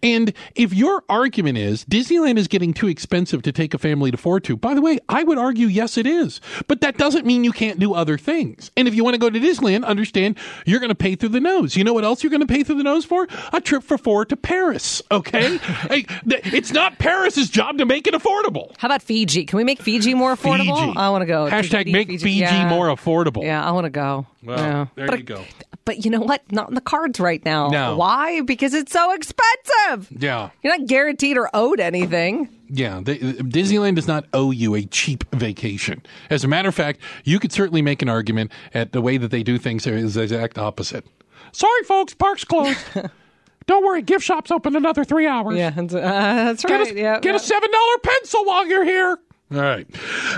And 0.03 0.33
if 0.55 0.73
your 0.73 1.03
argument 1.09 1.57
is 1.57 1.85
Disneyland 1.85 2.37
is 2.37 2.47
getting 2.47 2.73
too 2.73 2.87
expensive 2.87 3.41
to 3.43 3.51
take 3.51 3.73
a 3.73 3.77
family 3.77 4.11
to 4.11 4.15
afford 4.15 4.43
to, 4.45 4.57
by 4.57 4.73
the 4.73 4.81
way, 4.81 4.99
I 5.09 5.23
would 5.23 5.37
argue 5.37 5.67
yes, 5.67 5.97
it 5.97 6.05
is. 6.05 6.41
But 6.67 6.81
that 6.81 6.97
doesn't 6.97 7.25
mean 7.25 7.43
you 7.43 7.51
can't 7.51 7.79
do 7.79 7.93
other 7.93 8.17
things. 8.17 8.71
And 8.75 8.87
if 8.87 8.95
you 8.95 9.03
want 9.03 9.15
to 9.15 9.19
go 9.19 9.29
to 9.29 9.39
Disneyland, 9.39 9.85
understand 9.85 10.37
you're 10.65 10.79
going 10.79 10.89
to 10.89 10.95
pay 10.95 11.15
through 11.15 11.29
the 11.29 11.39
nose. 11.39 11.75
You 11.75 11.83
know 11.83 11.93
what 11.93 12.03
else 12.03 12.23
you're 12.23 12.29
going 12.29 12.41
to 12.41 12.47
pay 12.47 12.63
through 12.63 12.77
the 12.77 12.83
nose 12.83 13.05
for? 13.05 13.27
A 13.53 13.61
trip 13.61 13.83
for 13.83 13.97
four 13.97 14.25
to 14.25 14.35
Paris. 14.35 15.01
Okay, 15.11 15.57
hey, 15.57 16.05
it's 16.25 16.71
not 16.71 16.99
Paris's 16.99 17.49
job 17.49 17.77
to 17.77 17.85
make 17.85 18.07
it 18.07 18.13
affordable. 18.13 18.73
How 18.77 18.87
about 18.87 19.01
Fiji? 19.01 19.45
Can 19.45 19.57
we 19.57 19.63
make 19.63 19.81
Fiji 19.81 20.13
more 20.13 20.35
affordable? 20.35 20.85
Fiji. 20.85 20.97
I 20.97 21.09
want 21.09 21.21
to 21.21 21.25
go. 21.25 21.49
Hashtag 21.49 21.85
Fiji, 21.85 21.91
make 21.91 22.07
Fiji, 22.07 22.39
yeah. 22.39 22.69
more 22.69 22.87
affordable. 22.87 23.43
Yeah, 23.43 23.63
I 23.63 23.71
want 23.71 23.85
to 23.85 23.89
go. 23.89 24.25
Well, 24.43 24.57
Yeah. 24.57 24.85
there 24.95 25.07
but, 25.07 25.19
you 25.19 25.25
go. 25.25 25.43
But 25.85 26.05
you 26.05 26.11
know 26.11 26.19
what? 26.19 26.43
Not 26.51 26.69
in 26.69 26.75
the 26.75 26.81
cards 26.81 27.19
right 27.19 27.43
now. 27.45 27.69
No. 27.69 27.95
Why? 27.97 28.41
Because 28.41 28.73
it's 28.73 28.91
so 28.91 29.13
expensive. 29.13 30.09
Yeah. 30.21 30.49
You're 30.61 30.77
not 30.77 30.87
guaranteed 30.87 31.37
or 31.37 31.49
owed 31.53 31.79
anything. 31.79 32.49
Yeah, 32.69 32.99
they, 33.01 33.17
Disneyland 33.17 33.95
does 33.95 34.07
not 34.07 34.25
owe 34.33 34.51
you 34.51 34.75
a 34.75 34.83
cheap 34.83 35.23
vacation. 35.33 36.03
As 36.29 36.43
a 36.43 36.47
matter 36.47 36.67
of 36.67 36.75
fact, 36.75 36.99
you 37.23 37.39
could 37.39 37.53
certainly 37.53 37.81
make 37.81 38.01
an 38.01 38.09
argument 38.09 38.51
at 38.73 38.91
the 38.91 39.01
way 39.01 39.17
that 39.17 39.31
they 39.31 39.41
do 39.43 39.57
things 39.57 39.87
is 39.87 40.15
the 40.15 40.23
exact 40.23 40.57
opposite. 40.57 41.05
Sorry, 41.53 41.83
folks, 41.83 42.13
park's 42.13 42.43
closed. 42.43 42.77
Don't 43.67 43.85
worry, 43.85 44.01
gift 44.01 44.23
shop's 44.23 44.51
open 44.51 44.75
another 44.75 45.03
three 45.03 45.27
hours. 45.27 45.57
Yeah, 45.57 45.69
that's, 45.71 45.93
uh, 45.93 45.99
that's 45.99 46.63
Get, 46.63 46.79
right. 46.79 46.91
a, 46.91 46.99
yeah, 46.99 47.19
get 47.19 47.31
yeah. 47.31 47.35
a 47.35 47.39
seven 47.39 47.69
dollar 47.71 47.97
pencil 48.03 48.45
while 48.45 48.65
you're 48.67 48.85
here. 48.85 49.17
All 49.49 49.61
right. 49.61 49.87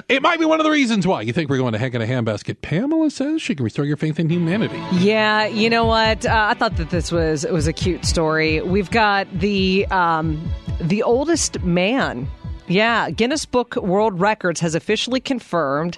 It 0.08 0.22
might 0.22 0.38
be 0.38 0.46
one 0.46 0.60
of 0.60 0.64
the 0.64 0.70
reasons 0.70 1.08
why 1.08 1.24
you 1.24 1.34
think 1.34 1.50
we're 1.50 1.58
going 1.58 1.74
to 1.74 1.80
heck 1.80 1.96
in 1.96 2.02
a 2.02 2.06
handbasket. 2.06 2.62
Pamela 2.62 3.10
says 3.10 3.42
she 3.42 3.56
can 3.56 3.64
restore 3.64 3.86
your 3.86 3.98
faith 3.98 4.20
in 4.20 4.30
humanity. 4.30 4.80
Yeah, 4.92 5.48
you 5.48 5.68
know 5.68 5.86
what? 5.86 6.28
Uh, 6.28 6.50
I 6.52 6.54
thought 6.54 6.78
that 6.78 6.92
this 6.92 7.12
was 7.12 7.44
was 7.48 7.66
a 7.66 7.74
cute 7.74 8.06
story. 8.06 8.62
We've 8.62 8.92
got 8.92 9.28
the 9.40 9.88
um, 9.88 10.54
the 10.80 11.02
oldest 11.02 11.64
man. 11.64 12.28
Yeah, 12.68 13.10
Guinness 13.10 13.48
Book 13.48 13.78
World 13.78 14.20
Records 14.20 14.60
has 14.60 14.76
officially 14.76 15.20
confirmed 15.20 15.98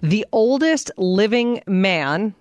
the 0.00 0.24
oldest 0.30 0.92
living 0.96 1.62
man 1.66 2.32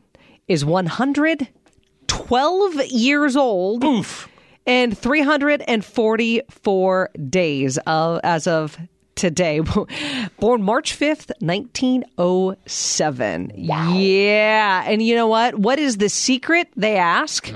is 0.48 0.64
112 0.64 2.86
years 2.92 3.36
old 3.36 3.84
Oof. 3.84 4.30
and 4.68 4.96
344 4.96 7.10
days 7.28 7.80
of, 7.88 8.20
as 8.24 8.46
of 8.46 8.78
today. 9.22 9.60
Born 10.40 10.64
March 10.64 11.00
5th, 11.00 11.32
1907. 11.40 13.52
Yeah. 13.56 14.84
And 14.86 15.02
you 15.02 15.16
know 15.16 15.28
what? 15.28 15.56
What 15.56 15.80
is 15.80 15.96
the 15.98 16.10
secret, 16.10 16.68
they 16.76 16.98
ask, 16.98 17.50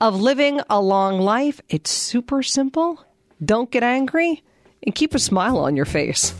of 0.00 0.20
living 0.20 0.60
a 0.70 0.80
long 0.80 1.20
life? 1.20 1.60
It's 1.68 1.90
super 1.90 2.42
simple. 2.42 3.04
Don't 3.44 3.70
get 3.70 3.82
angry 3.82 4.42
and 4.84 4.94
keep 4.94 5.14
a 5.14 5.18
smile 5.18 5.58
on 5.58 5.76
your 5.76 5.84
face. 5.84 6.34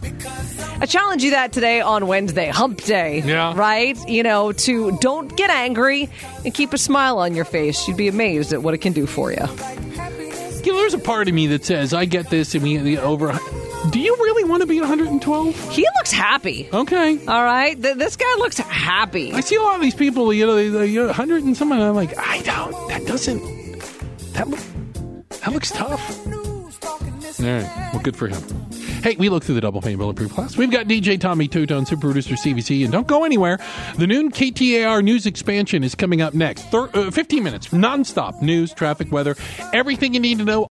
I 0.81 0.87
challenge 0.87 1.23
you 1.23 1.33
that 1.33 1.53
today 1.53 1.83
on 1.83 2.07
Wednesday, 2.07 2.49
hump 2.49 2.81
day. 2.83 3.21
Yeah. 3.21 3.53
Right? 3.55 3.99
You 4.09 4.23
know, 4.23 4.53
to 4.53 4.97
don't 4.99 5.37
get 5.37 5.51
angry 5.51 6.09
and 6.45 6.55
keep 6.55 6.73
a 6.73 6.79
smile 6.79 7.19
on 7.19 7.35
your 7.35 7.45
face. 7.45 7.87
You'd 7.87 7.99
be 7.99 8.09
amazed 8.09 8.55
at 8.55 8.63
what 8.63 8.73
it 8.73 8.79
can 8.79 8.95
do 8.95 9.05
for 9.07 9.31
you. 9.31 9.45
You 10.65 10.73
know, 10.73 10.79
there's 10.79 10.95
a 10.95 10.99
part 10.99 11.29
of 11.29 11.35
me 11.35 11.47
that 11.49 11.63
says, 11.65 11.93
I 11.93 12.07
get 12.07 12.31
this 12.31 12.55
and 12.55 12.63
we 12.63 12.79
we 12.79 12.97
over. 12.97 13.39
Do 13.91 13.99
you 14.01 14.15
really 14.17 14.45
want 14.45 14.61
to 14.63 14.67
be 14.67 14.81
112? 14.81 15.71
He 15.71 15.83
looks 15.99 16.13
happy. 16.13 16.69
Okay. 16.73 17.19
All 17.27 17.45
right, 17.45 17.81
Th- 17.81 17.97
this 17.97 18.17
guy 18.17 18.35
looks 18.37 18.59
happy. 18.59 19.33
I 19.33 19.41
see 19.41 19.57
a 19.57 19.63
lot 19.63 19.75
of 19.77 19.83
these 19.83 19.95
people, 19.95 20.33
you 20.33 20.47
know, 20.47 20.55
they, 20.55 20.69
they, 20.69 20.87
you're 20.87 21.07
100 21.07 21.43
and 21.45 21.57
something. 21.57 21.81
I'm 21.81 21.95
like, 21.95 22.17
I 22.17 22.41
don't. 22.43 22.89
That 22.89 23.05
doesn't. 23.07 23.43
That 24.35 24.49
look. 24.49 24.61
That 25.41 25.53
looks 25.53 25.71
tough. 25.73 26.27
All 27.41 27.47
right. 27.47 27.91
Well, 27.93 28.03
good 28.03 28.17
for 28.17 28.29
him. 28.29 28.41
Hey, 29.03 29.17
we 29.17 29.29
look 29.31 29.43
through 29.43 29.57
the 29.57 29.61
double 29.61 29.83
pane 29.83 29.99
bulletproof 29.99 30.33
class. 30.33 30.57
We've 30.57 30.71
got 30.71 30.87
DJ 30.87 31.19
Tommy 31.21 31.49
Tutone, 31.49 31.89
super 31.89 32.03
producer 32.03 32.37
CVC, 32.37 32.85
and 32.85 32.93
don't 32.93 33.09
go 33.09 33.25
anywhere. 33.25 33.59
The 33.97 34.07
noon 34.07 34.31
KTAR 34.31 35.03
news 35.03 35.27
expansion 35.27 35.83
is 35.83 35.97
coming 35.97 36.23
up 36.23 36.35
next. 36.35 36.63
Thir- 36.71 36.89
uh, 36.95 37.11
15 37.11 37.43
minutes, 37.43 37.69
nonstop 37.71 38.41
news, 38.43 38.73
traffic, 38.73 39.11
weather, 39.11 39.35
everything 39.73 40.15
you 40.15 40.21
need 40.21 40.39
to 40.39 40.45
know 40.45 40.69